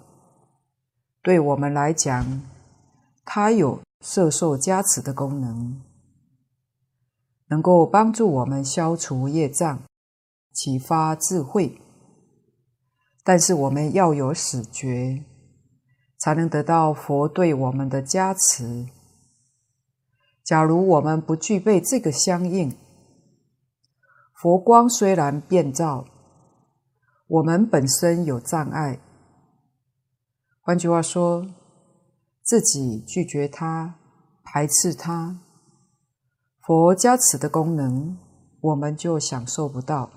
[1.21, 2.41] 对我们来讲，
[3.23, 5.79] 它有摄受加持的功能，
[7.49, 9.83] 能够帮助我们消除业障。
[10.51, 11.79] 启发智慧，
[13.23, 15.23] 但是我们要有始觉，
[16.17, 18.87] 才能得到佛对我们的加持。
[20.43, 22.75] 假如我们不具备这个相应，
[24.33, 26.05] 佛光虽然遍照，
[27.27, 28.99] 我们本身有障碍。
[30.61, 31.47] 换句话说，
[32.43, 33.99] 自己拒绝它，
[34.43, 35.39] 排斥它，
[36.59, 38.17] 佛加持的功能，
[38.61, 40.11] 我们就享受不到。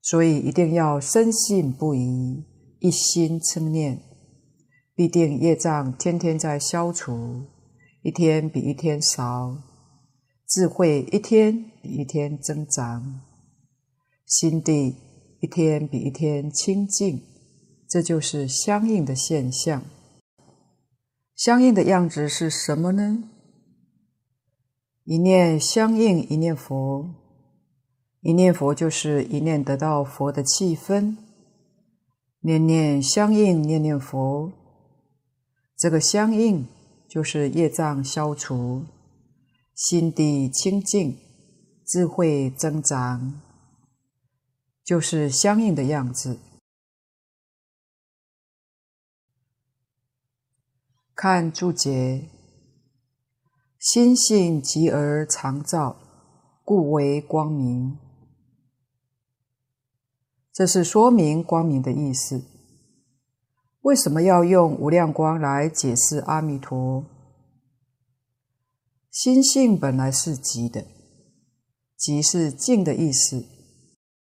[0.00, 2.46] 所以一定要深信不疑，
[2.80, 4.02] 一心称念，
[4.98, 7.44] 必定业障天天在消除，
[8.02, 9.56] 一天比一天少，
[10.44, 13.20] 智慧一天比一天增长，
[14.26, 14.96] 心地
[15.38, 17.22] 一天比一天清净，
[17.88, 19.84] 这就是相应的现象。
[21.36, 23.22] 相应的样子是什么呢？
[25.04, 27.08] 一念相应一念佛。
[28.22, 31.16] 一念佛就是一念得到佛的气氛，
[32.40, 34.50] 念念相应，念念佛。
[35.78, 36.66] 这个相应
[37.08, 38.84] 就是业障消除，
[39.76, 41.16] 心地清净，
[41.86, 43.40] 智慧增长，
[44.82, 46.40] 就是相应的样子。
[51.14, 52.28] 看注解，
[53.78, 55.96] 心性寂而常照，
[56.64, 57.96] 故为光明。
[60.52, 62.57] 这是说明光明的意思。
[63.82, 67.04] 为什么要用无量光来解释阿弥陀？
[69.10, 70.84] 心性本来是寂的，
[71.98, 73.44] 寂是静的意思，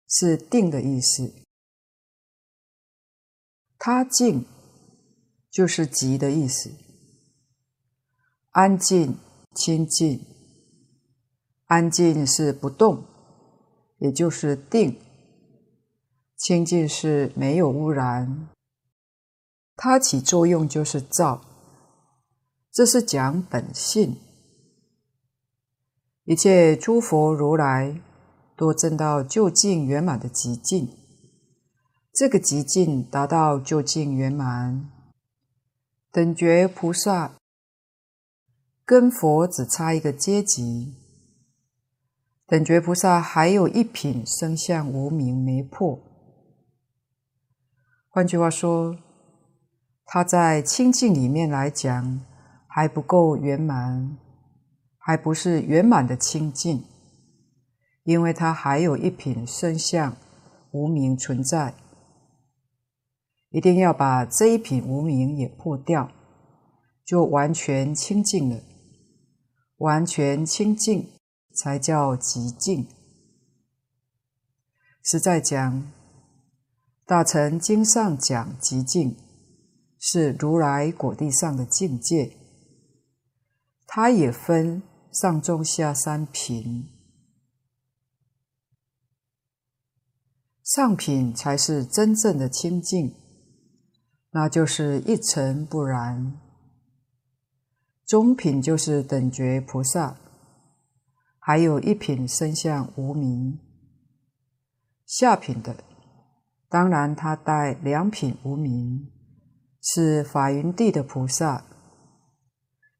[0.07, 1.33] 是定的意思。
[3.77, 4.45] 它静
[5.51, 6.71] 就是寂的意思，
[8.51, 9.17] 安静、
[9.53, 10.25] 清净。
[11.65, 13.03] 安静是不动，
[13.97, 14.99] 也就是定。
[16.37, 18.49] 清净是没有污染，
[19.75, 21.41] 它起作用就是造，
[22.71, 24.17] 这是讲本性。
[26.25, 28.01] 一切诸佛如来
[28.55, 30.87] 都证到究竟圆满的极境，
[32.13, 34.89] 这个极境达到究竟圆满，
[36.11, 37.33] 等觉菩萨
[38.85, 40.93] 跟佛只差一个阶级，
[42.47, 45.99] 等觉菩萨还有一品生相无明没破。
[48.07, 48.97] 换句话说，
[50.05, 52.21] 他在清净里面来讲
[52.67, 54.17] 还不够圆满，
[54.97, 56.83] 还不是圆满的清净，
[58.03, 60.15] 因为他还有一品生相
[60.71, 61.73] 无明存在，
[63.49, 66.11] 一定要把这一品无明也破掉，
[67.05, 68.59] 就完全清净了。
[69.77, 71.09] 完全清净
[71.53, 72.87] 才叫极净。
[75.01, 75.91] 实在讲。
[77.05, 79.17] 大乘经上讲极静，
[80.05, 82.35] 是如来果地上的境界，
[83.87, 84.83] 它也分
[85.13, 86.89] 上中下三品，
[90.61, 93.15] 上品才是真正的清净，
[94.31, 96.33] 那就是一尘不染；
[98.05, 100.17] 中品就是等觉菩萨，
[101.39, 103.57] 还有一品生相无明；
[105.05, 105.81] 下品的。
[106.67, 109.12] 当然，他带两品无明，
[109.85, 111.65] 是法云地的菩萨，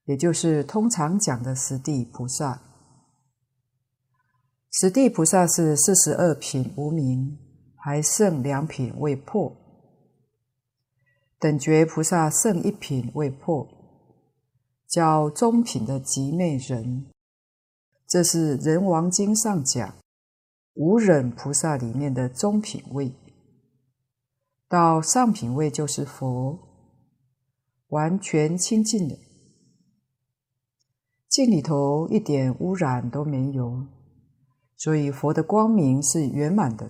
[0.04, 2.62] 也就是通常讲的十地菩萨。
[4.70, 7.40] 十地菩萨是四十二品无明，
[7.78, 9.56] 还剩两品未破。
[11.40, 13.66] 等觉菩萨剩一品未破，
[14.88, 17.06] 叫中品的寂灭忍。
[18.08, 19.96] 这是《人王经》上讲
[20.74, 23.14] 无忍菩萨里面的中品位。
[24.68, 26.58] 到上品位就是佛，
[27.94, 29.16] 完全清净了，
[31.30, 33.86] 净里头一点污染都没有，
[34.76, 36.90] 所以佛的光明是圆满的，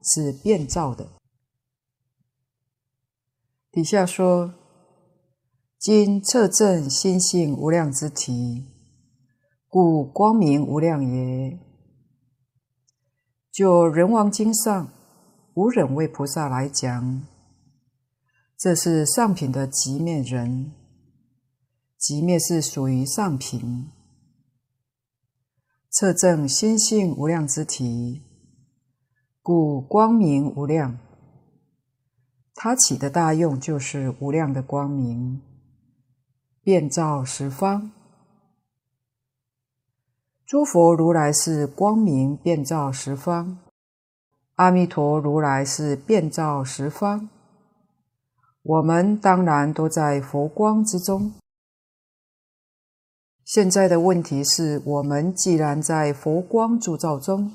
[0.00, 1.08] 是遍照的。
[3.72, 4.54] 底下说
[5.76, 8.64] ：“今测证心性无量之体，
[9.68, 11.58] 故光明无量也。”
[13.50, 14.88] 就《人王经》上。
[15.56, 17.22] 无忍位菩萨来讲，
[18.64, 20.72] 这是上品的寂灭忍，
[22.00, 23.90] 寂灭是属于上品。
[25.90, 28.22] 测证心性无量之体，
[29.42, 30.98] 故光明无量。
[32.54, 35.42] 它起的大用就是无量的光明，
[36.62, 37.92] 遍照十方。
[40.46, 43.58] 诸佛如来是光明遍照十方。
[44.54, 47.28] 阿弥陀如来是遍照十方，
[48.64, 51.34] 我们当然都在佛光之中。
[53.44, 57.52] 现在的问题是我们既然在佛光铸造中，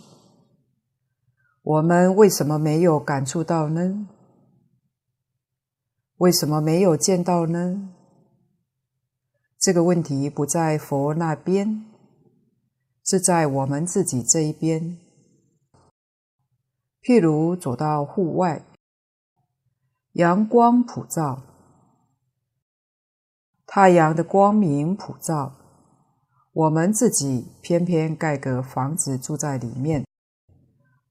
[1.64, 4.07] 我们为什么没有感触到呢？
[6.18, 7.89] 为什么没有见到呢？
[9.57, 11.86] 这个问题不在佛那边，
[13.03, 14.99] 是在我们自己这一边。
[17.01, 18.64] 譬如走到户外，
[20.20, 21.41] 阳光普照，
[23.65, 25.53] 太阳的光明普照，
[26.51, 30.05] 我们自己偏偏盖个房子住在里面，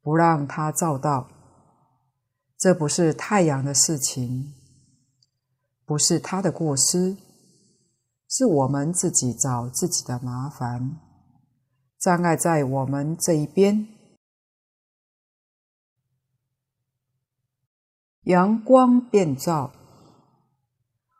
[0.02, 1.26] 不让它照到，
[2.58, 4.52] 这不是太阳的事情，
[5.86, 7.16] 不是他的过失，
[8.28, 10.98] 是我们自己找自己的麻烦，
[11.98, 13.88] 障碍在我们这一边。
[18.24, 19.72] 阳光遍照，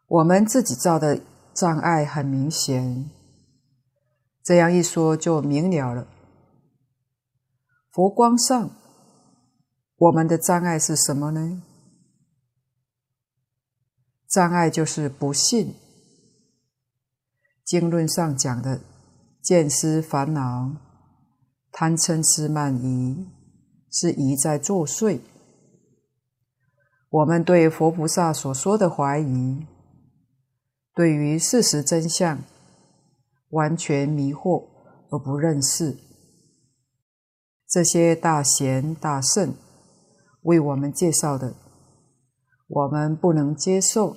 [0.07, 1.20] 我们自己造的
[1.55, 3.11] 障碍很明显。
[4.42, 6.07] 这样一说就明了了。
[7.90, 8.70] 佛光上，
[9.96, 11.62] 我们的障碍是什么呢？
[14.28, 15.74] 障碍就是不信。
[17.64, 18.80] 经论上讲的
[19.42, 20.76] 见思烦恼、
[21.72, 23.26] 贪嗔痴慢疑，
[23.90, 25.20] 是疑在作祟。
[27.11, 29.67] 我们对佛菩萨所说的怀疑，
[30.95, 32.41] 对于事实真相
[33.51, 34.69] 完全迷惑
[35.11, 35.97] 而不认识，
[37.67, 39.55] 这些大贤大圣
[40.43, 41.55] 为我们介绍的，
[42.67, 44.17] 我们不能接受，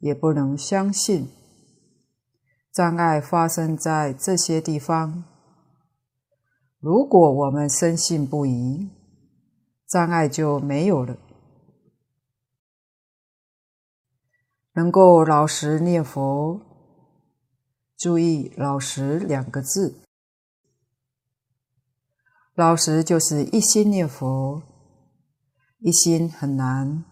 [0.00, 1.28] 也不能相信。
[2.72, 5.22] 障碍发生在这些地方，
[6.80, 8.88] 如果我们深信不疑，
[9.86, 11.16] 障碍就没有了。
[14.74, 16.60] 能够老实念佛，
[17.96, 20.02] 注意“老实”两个字。
[22.54, 24.62] 老实就是一心念佛，
[25.78, 27.04] 一心很难。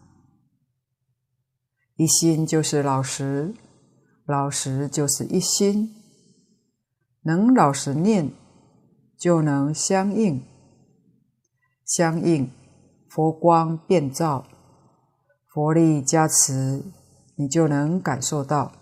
[1.97, 3.55] 一心就是老实，
[4.25, 5.95] 老实就是一心。
[7.23, 8.31] 能老实念，
[9.19, 10.45] 就能相应，
[11.85, 12.51] 相应，
[13.09, 14.47] 佛光遍照，
[15.53, 16.85] 佛力加持。
[17.39, 18.73] 你就能感受到，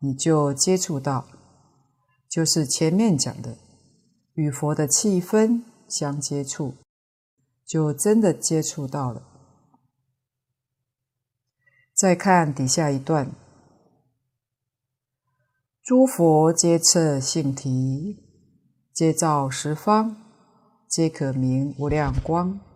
[0.00, 1.26] 你就接触到，
[2.28, 3.56] 就是前面讲的
[4.34, 6.74] 与佛的气氛相接触，
[7.64, 9.22] 就真的接触到了。
[11.94, 13.32] 再看底下一段：
[15.82, 18.22] 诸佛皆彻性体，
[18.92, 20.14] 皆照十方，
[20.86, 22.67] 皆可名无量光。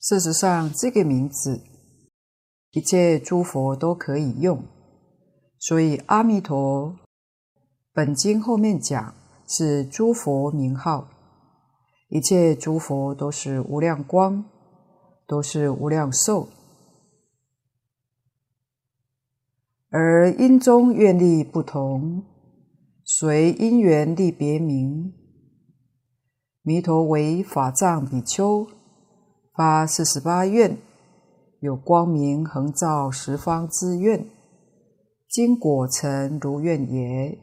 [0.00, 1.60] 事实上，这个名字，
[2.70, 4.64] 一切诸佛都可以用，
[5.58, 6.96] 所以阿弥陀
[7.92, 9.14] 本经后面讲
[9.46, 11.06] 是诸佛名号，
[12.08, 14.42] 一切诸佛都是无量光，
[15.26, 16.48] 都是无量寿，
[19.90, 22.24] 而因中愿力不同，
[23.04, 25.12] 随因缘立别名。
[26.62, 28.66] 弥陀为法藏比丘。
[29.60, 30.78] 八四十八愿，
[31.58, 34.24] 有光明恒照十方之愿，
[35.28, 37.38] 今果成如愿也。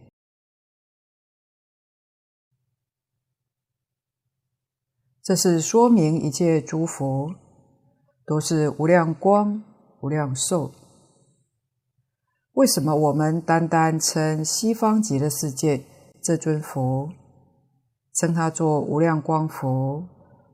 [5.22, 7.36] 这是说明一切诸佛
[8.26, 9.64] 都是无量光、
[10.02, 10.72] 无量寿。
[12.54, 15.86] 为什么我们单单称西方极乐世界
[16.24, 17.12] 这尊佛，
[18.16, 20.04] 称他做无量光佛、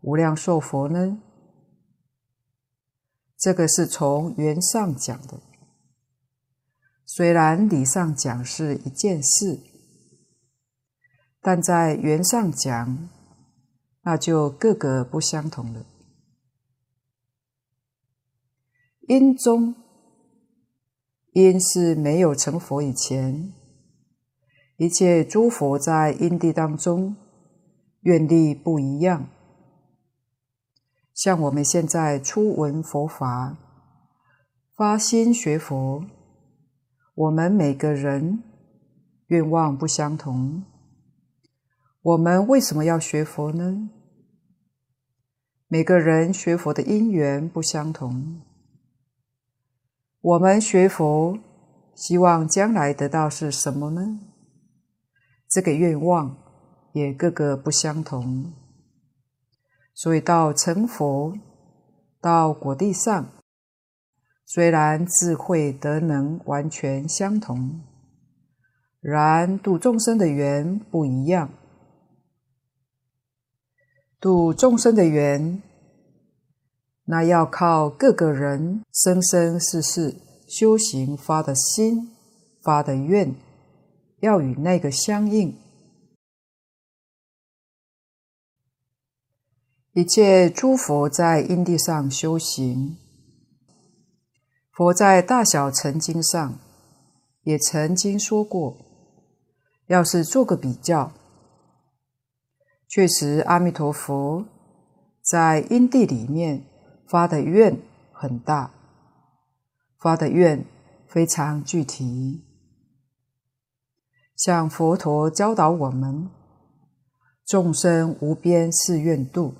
[0.01, 1.19] 无量寿佛呢？
[3.43, 5.41] 这个是从缘上讲的，
[7.05, 9.59] 虽然理上讲是一件事，
[11.41, 13.09] 但在缘上讲，
[14.03, 15.85] 那就各个不相同了。
[19.09, 19.75] 因中，
[21.33, 23.51] 因是没有成佛以前，
[24.77, 27.17] 一切诸佛在因地当中，
[28.03, 29.27] 愿力不一样。
[31.13, 33.55] 像我们现在初闻佛法，
[34.75, 36.03] 发心学佛，
[37.13, 38.41] 我们每个人
[39.27, 40.63] 愿望不相同。
[42.01, 43.89] 我们为什么要学佛呢？
[45.67, 48.41] 每个人学佛的因缘不相同。
[50.19, 51.37] 我们学佛，
[51.93, 54.19] 希望将来得到是什么呢？
[55.47, 56.35] 这个愿望
[56.93, 58.51] 也各个不相同。
[59.93, 61.33] 所以到成佛，
[62.19, 63.29] 到果地上，
[64.45, 67.81] 虽然智慧德能完全相同，
[68.99, 71.49] 然度众生的缘不一样。
[74.19, 75.61] 度众生的缘，
[77.05, 80.15] 那要靠各个人生生世世
[80.47, 82.09] 修行发的心、
[82.61, 83.35] 发的愿，
[84.21, 85.62] 要与那个相应。
[89.95, 92.97] 一切诸佛在因地上修行，
[94.71, 96.57] 佛在《大小乘经》上
[97.43, 98.75] 也曾经说过，
[99.85, 101.11] 要是做个比较，
[102.87, 104.43] 确实阿弥陀佛
[105.21, 106.65] 在因地里面
[107.07, 107.79] 发的愿
[108.11, 108.71] 很大，
[109.99, 110.65] 发的愿
[111.07, 112.43] 非常具体，
[114.35, 116.31] 像佛陀教导我们，
[117.45, 119.53] 众生无边誓愿度。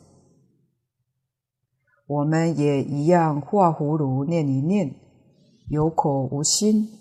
[2.06, 4.94] 我们也一样画葫芦念一念，
[5.70, 7.00] 有口无心，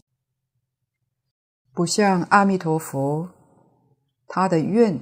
[1.72, 3.28] 不像阿弥陀佛，
[4.26, 5.00] 他的愿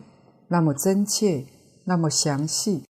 [0.48, 1.46] 那么真切，
[1.84, 2.84] 那么详细。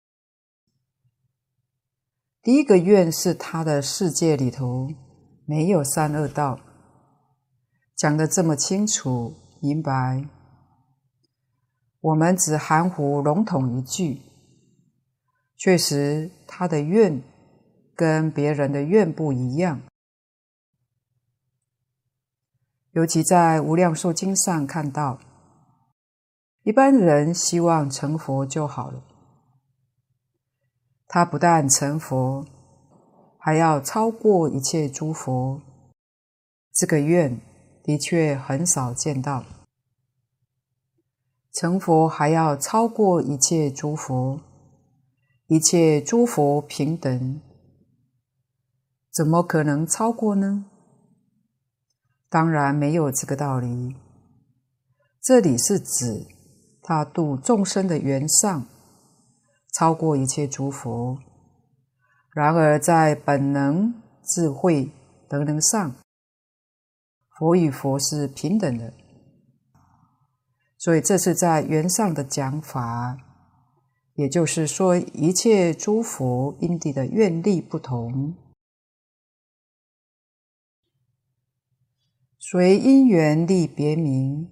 [2.42, 4.88] 第一个愿是他的世界里头
[5.46, 6.60] 没有三恶道，
[7.96, 10.28] 讲得这么清楚明白。
[12.00, 14.22] 我们只含糊笼统一句，
[15.56, 17.22] 确实他的愿
[17.94, 19.82] 跟别人的愿不一样。
[22.92, 25.20] 尤其在《无量寿经》上看到，
[26.64, 29.04] 一般人希望成佛就好了，
[31.06, 32.44] 他不但成佛，
[33.38, 35.60] 还要超过一切诸佛。
[36.72, 37.40] 这个愿
[37.84, 39.44] 的确很少见到。
[41.52, 44.40] 成佛还要超过一切诸佛，
[45.48, 47.40] 一切诸佛平等，
[49.10, 50.66] 怎么可能超过呢？
[52.28, 53.96] 当然没有这个道理。
[55.22, 56.26] 这里是指
[56.82, 58.66] 他度众生的缘上
[59.72, 61.18] 超过一切诸佛，
[62.34, 64.92] 然而在本能、智慧
[65.30, 65.94] 等等上，
[67.38, 68.92] 佛与佛是平等的。
[70.76, 73.16] 所以这是在缘上的讲法，
[74.18, 78.34] 也就是说，一切诸佛因地的愿力不同，
[82.36, 84.50] 随因缘力别名。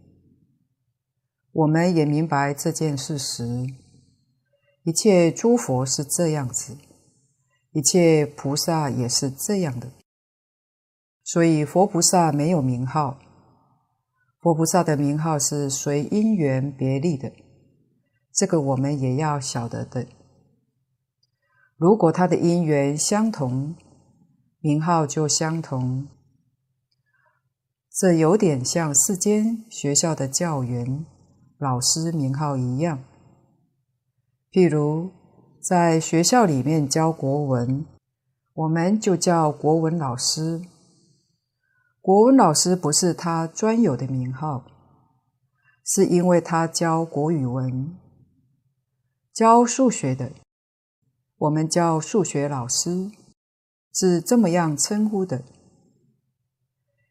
[1.50, 3.66] 我们也明白这件事实，
[4.84, 6.78] 一切诸佛是这样子，
[7.72, 9.90] 一切菩萨也是这样的。
[11.24, 13.18] 所以佛菩萨没有名号。
[14.38, 17.32] 佛菩萨的名号是随因缘别立的，
[18.36, 20.06] 这个我们也要晓得的。
[21.78, 23.74] 如果他的因缘相同，
[24.60, 26.06] 名号就相同。
[27.90, 31.06] 这有点像世间学校的教员、
[31.56, 33.02] 老师名号一样。
[34.52, 35.10] 譬如
[35.58, 37.86] 在学校里面教国文，
[38.52, 40.60] 我们就叫国文老师。
[42.02, 44.62] 国文老师不是他专有的名号，
[45.86, 47.96] 是因为他教国语文。
[49.36, 50.32] 教数学的，
[51.36, 53.10] 我们叫数学老师，
[53.92, 55.44] 是这么样称呼的。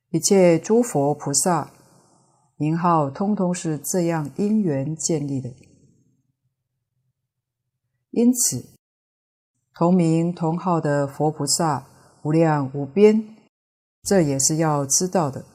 [0.09, 1.71] 一切诸佛菩萨
[2.55, 5.53] 名号，通通是这样因缘建立的。
[8.09, 8.69] 因此，
[9.75, 11.85] 同名同号的佛菩萨
[12.23, 13.35] 无量无边。
[14.01, 15.45] 这也是要知道的，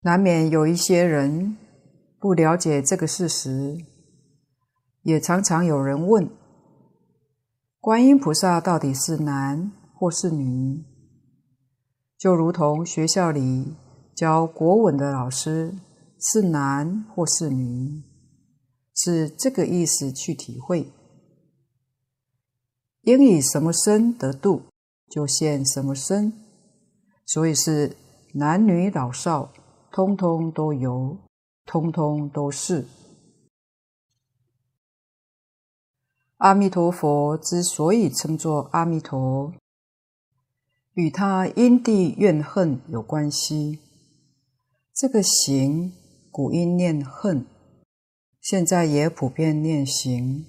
[0.00, 1.56] 难免有一些人
[2.18, 3.84] 不了解这个事实，
[5.02, 6.28] 也常常有人问：
[7.80, 10.84] 观音菩萨到底是男或是女？
[12.18, 13.76] 就如同学校里
[14.14, 15.74] 教国文的老师
[16.18, 18.02] 是男或是女，
[18.94, 20.90] 是这个意思去体会，
[23.02, 24.62] 应以什么身得度？
[25.08, 26.32] 就现什么身，
[27.26, 27.96] 所以是
[28.34, 29.52] 男女老少，
[29.92, 31.16] 通通都有，
[31.66, 32.86] 通通都是。
[36.38, 39.52] 阿弥陀佛之所以称作阿弥陀，
[40.94, 43.80] 与他因地怨恨有关系。
[44.94, 45.92] 这个行，
[46.30, 47.46] 古音念恨，
[48.40, 50.46] 现在也普遍念行。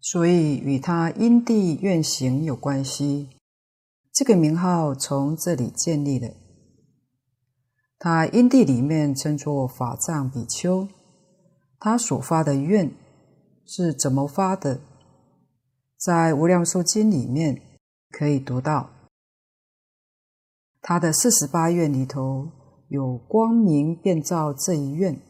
[0.00, 3.28] 所以与他因地怨行有关系，
[4.12, 6.34] 这个名号从这里建立的。
[7.98, 10.86] 他因地里面称作法藏比丘，
[11.80, 12.92] 他所发的愿
[13.66, 14.80] 是怎么发的？
[15.96, 17.60] 在《无量寿经》里面
[18.10, 18.90] 可以读到，
[20.80, 22.52] 他的四十八愿里头
[22.88, 25.20] 有光明遍照这一愿，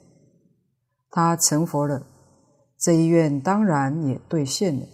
[1.09, 2.07] 他成佛了。
[2.79, 4.87] 这一愿当然也兑现了，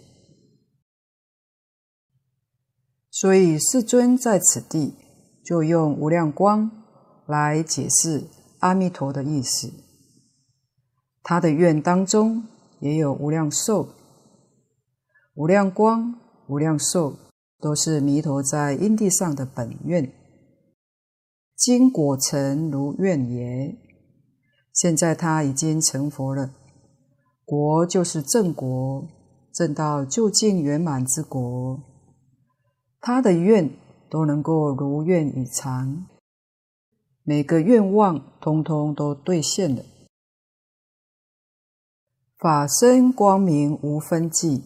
[3.11, 4.95] 所以世尊在此地
[5.43, 6.84] 就用无量光
[7.25, 8.25] 来解释
[8.59, 9.71] 阿弥陀的意思。
[11.23, 12.43] 他的愿当中
[12.79, 13.89] 也有无量寿、
[15.33, 17.15] 无量光、无量寿，
[17.59, 20.11] 都是弥陀在因地上的本愿。
[21.55, 23.75] 今果成如愿也，
[24.71, 26.51] 现在他已经成佛了。
[27.45, 29.07] 国就是正国，
[29.53, 31.79] 正到究竟圆满之国，
[32.99, 33.71] 他的愿
[34.09, 36.05] 都能够如愿以偿，
[37.27, 39.83] 每个愿望通通都兑现了。
[42.37, 44.63] 法身光明无分际，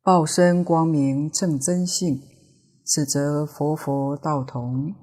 [0.00, 2.22] 报身光明证真性，
[2.84, 4.94] 此则佛佛道同。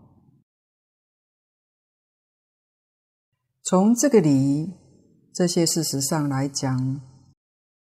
[3.61, 4.71] 从这个理，
[5.33, 7.01] 这些事实上来讲，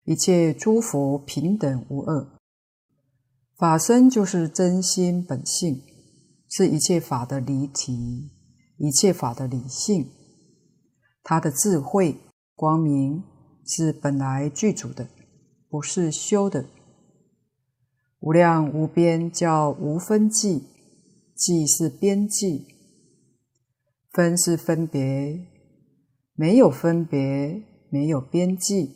[0.05, 2.39] 一切诸佛平等无二，
[3.57, 5.83] 法身就是真心本性，
[6.57, 8.31] 是一切法的离体，
[8.77, 10.09] 一切法的理性，
[11.25, 12.17] 它的智慧。
[12.55, 13.25] 光明
[13.67, 15.09] 是本来具足的，
[15.69, 16.67] 不是修的。
[18.21, 20.69] 无量无边叫无分际，
[21.35, 22.69] 际是边际，
[24.13, 25.45] 分是分别，
[26.35, 28.95] 没有分别，没有边际。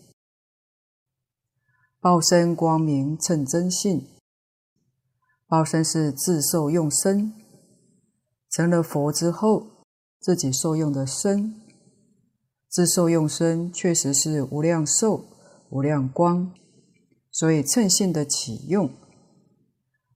[1.99, 4.07] 报身光明称真性，
[5.49, 7.35] 报身是自受用身，
[8.59, 9.69] 成了佛之后，
[10.19, 11.55] 自己受用的身。
[12.69, 15.27] 自受用身确实是无量寿、
[15.71, 16.53] 无量光，
[17.31, 18.91] 所以称性的起用，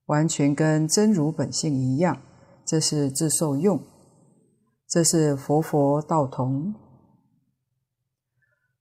[0.07, 2.21] 完全跟真如本性一样，
[2.67, 3.81] 这是自受用，
[4.89, 6.75] 这是佛佛道同。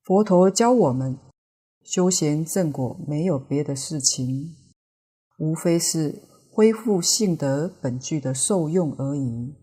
[0.02, 1.16] 佛陀教我们
[1.84, 4.56] 修行正果，没有别的事情，
[5.38, 6.20] 无非是
[6.53, 9.57] 恢复性德本具的受用而已。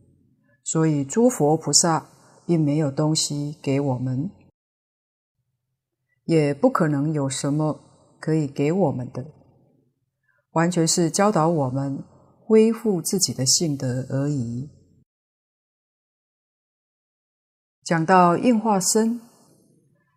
[0.64, 2.10] 所以诸佛菩萨。
[2.50, 4.32] 并没有东西给我们，
[6.26, 7.80] 也不可能有什么
[8.20, 9.24] 可以给我们的，
[10.54, 12.04] 完全是教导我们
[12.44, 14.68] 恢复自己的性德而已。
[17.84, 19.22] 讲到应化身，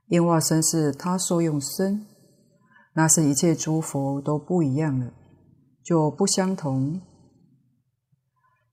[0.06, 2.06] 应化身是他受用身，
[2.94, 5.12] 那是一切诸佛都不一样了，
[5.84, 7.00] 就不相同。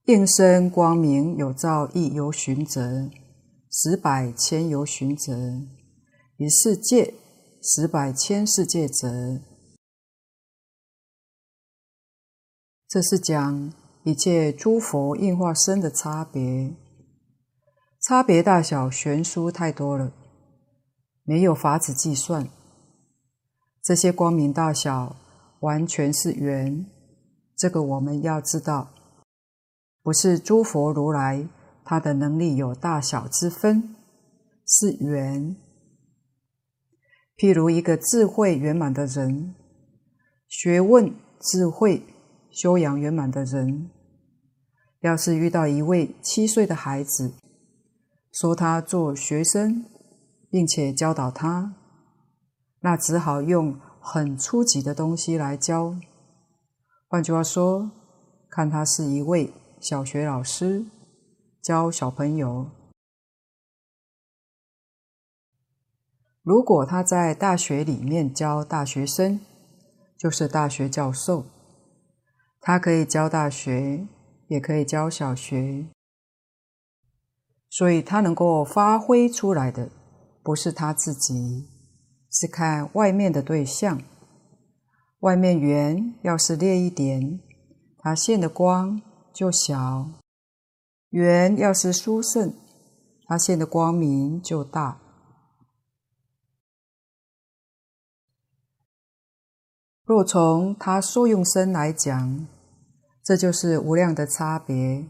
[0.06, 3.10] 应身光明有照亦有寻者。
[3.72, 5.32] 十百千由旬者，
[6.38, 7.14] 于世界
[7.62, 9.42] 十百千世界者，
[12.88, 13.72] 这是讲
[14.06, 16.74] 一切诸佛应化身的差别，
[18.02, 20.12] 差别大小悬殊太多了，
[21.24, 22.50] 没有法子计算。
[23.84, 25.16] 这些光明大小
[25.60, 26.88] 完全是缘，
[27.60, 28.88] 这个我们要知道，
[30.02, 31.46] 不是诸佛如来。
[31.84, 33.96] 他的能力有大小之分，
[34.64, 35.56] 是缘。
[37.36, 39.56] 譬如一个智慧圆满的人，
[40.48, 42.04] 学问、智慧、
[42.52, 43.90] 修养圆满的人，
[45.00, 47.34] 要是遇到一位七岁的孩子，
[48.32, 49.84] 说他做学生，
[50.52, 51.74] 并且教导他，
[52.82, 55.96] 那只好用很初级的东西来教。
[57.12, 57.90] 换句话说，
[58.52, 59.52] 看他是一位
[59.82, 60.86] 小学老师。
[61.62, 62.70] 教小朋友，
[66.42, 69.42] 如果他在大学里面教大学生，
[70.18, 71.46] 就是大学教授。
[72.62, 74.08] 他可以教大学，
[74.48, 75.88] 也可以教小学，
[77.70, 79.90] 所以他能够发挥出来的，
[80.44, 81.68] 不是他自己，
[82.32, 84.00] 是看外面的对象。
[85.20, 87.42] 外面圆要是烈一点，
[87.98, 89.02] 它现的光
[89.34, 90.10] 就小。
[91.10, 92.54] 圆要是殊胜，
[93.26, 95.00] 它现的光明就大。
[100.06, 102.48] 若从它受用身来讲，
[103.22, 105.06] 这就是无量的差别。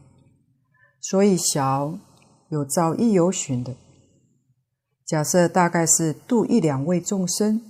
[0.99, 1.99] 所以小
[2.49, 3.75] 有造亦有寻的。
[5.05, 7.68] 假设大概是度一两位众生，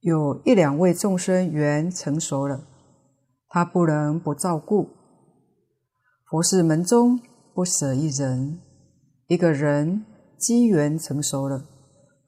[0.00, 2.66] 有一两位众生缘成熟了，
[3.48, 4.90] 他不能不照顾。
[6.24, 7.20] 佛是门中
[7.52, 8.60] 不舍一人，
[9.26, 10.04] 一个人
[10.38, 11.64] 机缘成熟了，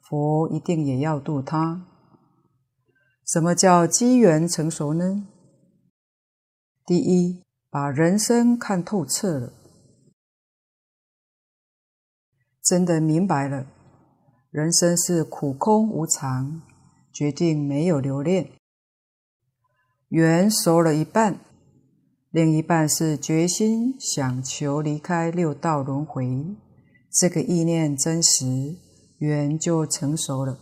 [0.00, 1.86] 佛一定也要度他。
[3.24, 5.26] 什么叫机缘成熟呢？
[6.84, 9.52] 第一，把人生看透彻了，
[12.64, 13.66] 真的明白了，
[14.50, 16.62] 人生是苦空无常，
[17.20, 18.50] 决定没有留恋。
[20.08, 21.38] 缘熟了一半。
[22.30, 26.56] 另一半是决心想求离开六道轮回，
[27.12, 28.78] 这个意念真实，
[29.18, 30.58] 缘就成熟了。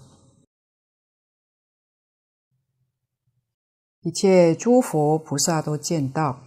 [4.00, 6.40] 一切诸佛菩萨都见到，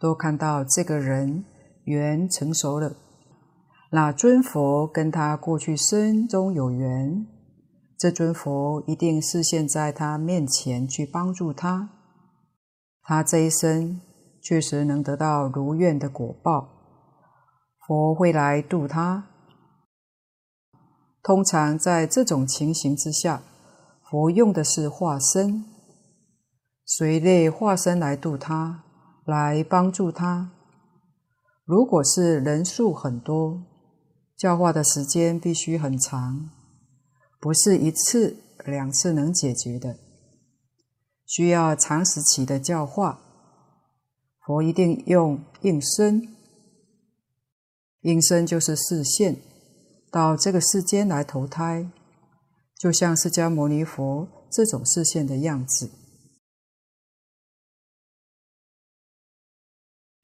[0.00, 1.44] 都看到这个人
[1.84, 2.96] 缘成熟了。
[3.90, 7.26] 那尊佛跟他过去生中有缘，
[8.02, 11.88] 这尊佛一定示现在他面前去帮助他，
[13.00, 14.00] 他这一生。
[14.42, 16.68] 确实能得到如愿的果报，
[17.86, 19.28] 佛会来度他。
[21.22, 23.40] 通常在这种情形之下，
[24.10, 25.64] 佛用的是化身，
[26.84, 28.82] 随类化身来度他，
[29.24, 30.50] 来帮助他。
[31.64, 33.62] 如果是人数很多，
[34.36, 36.50] 教化的时间必须很长，
[37.42, 39.98] 不是一次两次能解决的，
[41.26, 43.20] 需要长时期的教化。
[44.46, 46.36] 佛一定用应身，
[48.02, 49.38] 应身就是示现，
[50.12, 51.90] 到这个世间来投胎。
[52.78, 55.90] 就像释迦牟尼佛这种示现的样子。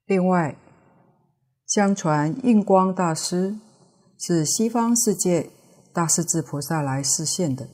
[0.06, 0.56] 另外，
[1.66, 3.58] 相传印光大师
[4.16, 5.50] 是西方世界
[5.92, 7.68] 大势至菩萨来示现的，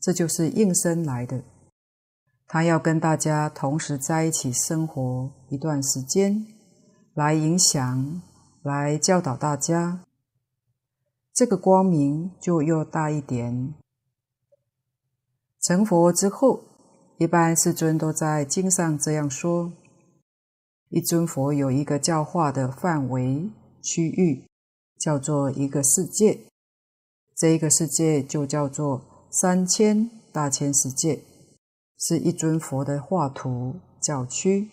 [0.00, 1.42] 这就是应身来的。
[2.46, 6.46] 他要跟大家同时在一起生活一段时间，
[7.14, 8.22] 来影响、
[8.62, 10.04] 来教导大家，
[11.32, 13.74] 这个光明就又大一点。
[15.60, 16.60] 成佛之后，
[17.18, 19.72] 一般世尊都在经上这样说：
[20.90, 24.46] 一尊佛有一个教化的范围区域，
[24.98, 26.46] 叫做一个世界。
[27.36, 31.20] 这一个世界就叫做三千大千世界，
[31.98, 34.70] 是一尊佛的画图教区。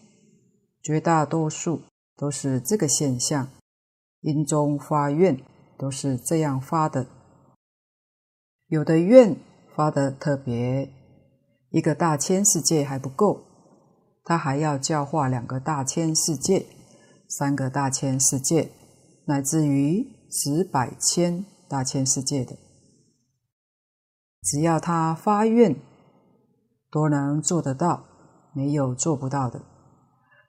[0.82, 1.82] 绝大多数
[2.16, 3.50] 都是这个现象，
[4.22, 5.40] 因中发愿
[5.78, 7.08] 都是这样发的。
[8.68, 9.38] 有的愿。
[9.74, 10.92] 发的特别，
[11.70, 13.42] 一个大千世界还不够，
[14.22, 16.66] 他还要教化两个大千世界、
[17.30, 18.70] 三个大千世界，
[19.28, 22.58] 乃至于十百千大千世界的，
[24.42, 25.74] 只要他发愿，
[26.92, 28.04] 都能做得到，
[28.54, 29.62] 没有做不到的。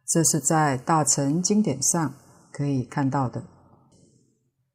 [0.05, 2.15] 这是在大乘经典上
[2.51, 3.45] 可以看到的。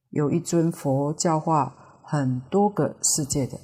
[0.10, 3.60] 有一尊佛教化很多个世界的。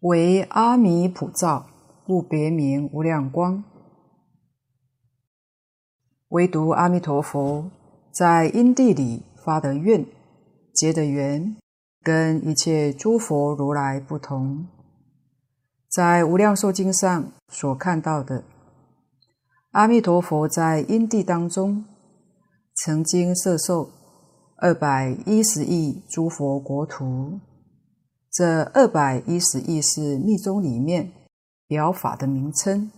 [0.00, 1.66] 为阿弥普照，
[2.06, 3.62] 故别名无量光。
[6.28, 7.70] 唯独阿弥陀佛
[8.12, 10.04] 在因地里发的愿、
[10.74, 11.56] 结的缘，
[12.02, 14.66] 跟一切诸佛如来不同。
[15.88, 18.44] 在《无量寿经》上所看到的，
[19.70, 21.84] 阿弥陀佛在因地当中，
[22.74, 23.90] 曾经摄受
[24.56, 27.40] 二百一十亿诸佛国土。
[28.30, 31.12] 这二百一十亿是密宗里面
[31.66, 32.90] 表法的名称，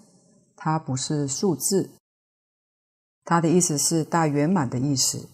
[0.57, 1.91] 它不是数字，
[3.25, 5.29] 它的意思是大圆满的意思。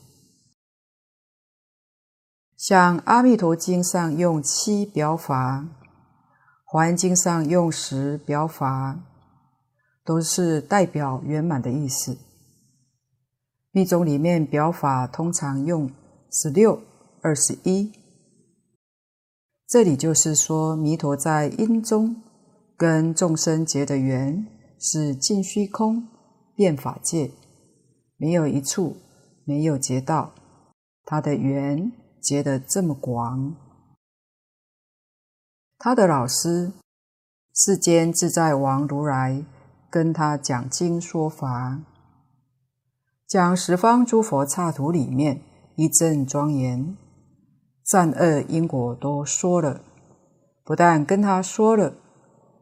[2.56, 5.60] 像《阿弥陀经》上用七表法，
[6.64, 9.00] 《华严经》上用十表法，
[10.04, 12.18] 都是代表圆满的意思。
[13.72, 15.90] 密宗里面表法通常用
[16.30, 16.82] 十六、
[17.22, 17.92] 二十一。
[19.66, 22.22] 这里就是说，弥陀在因中
[22.76, 24.46] 跟众生结的缘
[24.78, 26.08] 是尽虚空
[26.54, 27.30] 遍法界，
[28.20, 28.98] 没有一处
[29.46, 30.32] 没有结到，
[31.06, 31.90] 他的缘
[32.20, 33.56] 结得这么广。
[35.78, 36.70] 他的老师
[37.54, 39.42] 世间自在王如来
[39.88, 41.80] 跟他讲经说法，
[43.26, 45.40] 讲十方诸佛刹土里面
[45.76, 46.94] 一阵庄严。
[47.86, 49.80] 善恶因果都说了，
[50.62, 51.94] 不但跟他说了，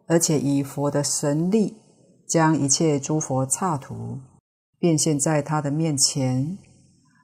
[0.07, 1.77] 而且以佛的神力，
[2.29, 4.21] 将一切诸佛刹土
[4.79, 6.59] 变现在他的面前，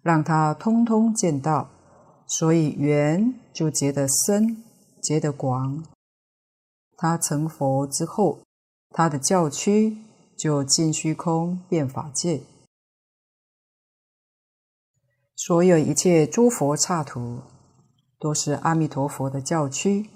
[0.03, 1.71] 让他通通见到，
[2.27, 4.63] 所以缘就结得深，
[5.03, 5.85] 结得广。
[6.97, 8.39] 他成佛之后，
[8.91, 9.97] 他的教区
[10.37, 12.43] 就尽虚空遍法界，
[15.35, 17.41] 所有一切诸佛刹土。
[18.21, 20.09] 都是阿弥陀佛的教区，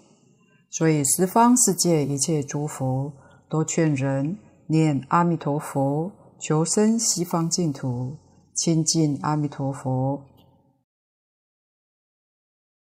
[0.70, 3.12] 所以十方世界一切诸佛
[3.51, 6.11] 都劝人念阿弥陀佛，
[6.41, 8.16] 求生西方净土，
[8.55, 10.22] 亲近阿弥陀佛。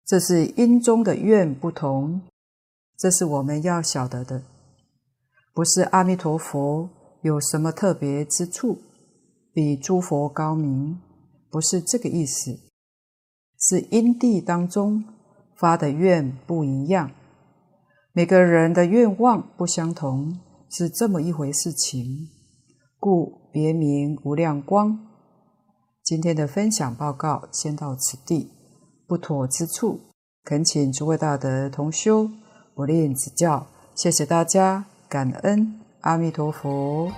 [0.05, 2.21] 这是因中的愿不同，
[2.97, 4.43] 这是我们要晓得的，
[5.53, 6.89] 不是阿弥陀佛
[7.21, 8.77] 有什么特别之处，
[9.51, 11.01] 比诸佛高明，
[11.49, 12.57] 不是这个意思。
[13.59, 15.03] 是因地当中
[15.55, 17.11] 发的愿不一样，
[18.13, 20.39] 每个人的愿望不相同，
[20.69, 22.29] 是这么一回事情，
[23.05, 24.97] 故别名无量光。
[26.01, 28.49] 今天的分享报告先到此地，
[29.05, 29.99] 不妥之处，
[30.45, 32.29] 恳请诸位大德同修
[32.73, 37.11] 不吝指教，谢谢大家，感恩阿弥陀佛。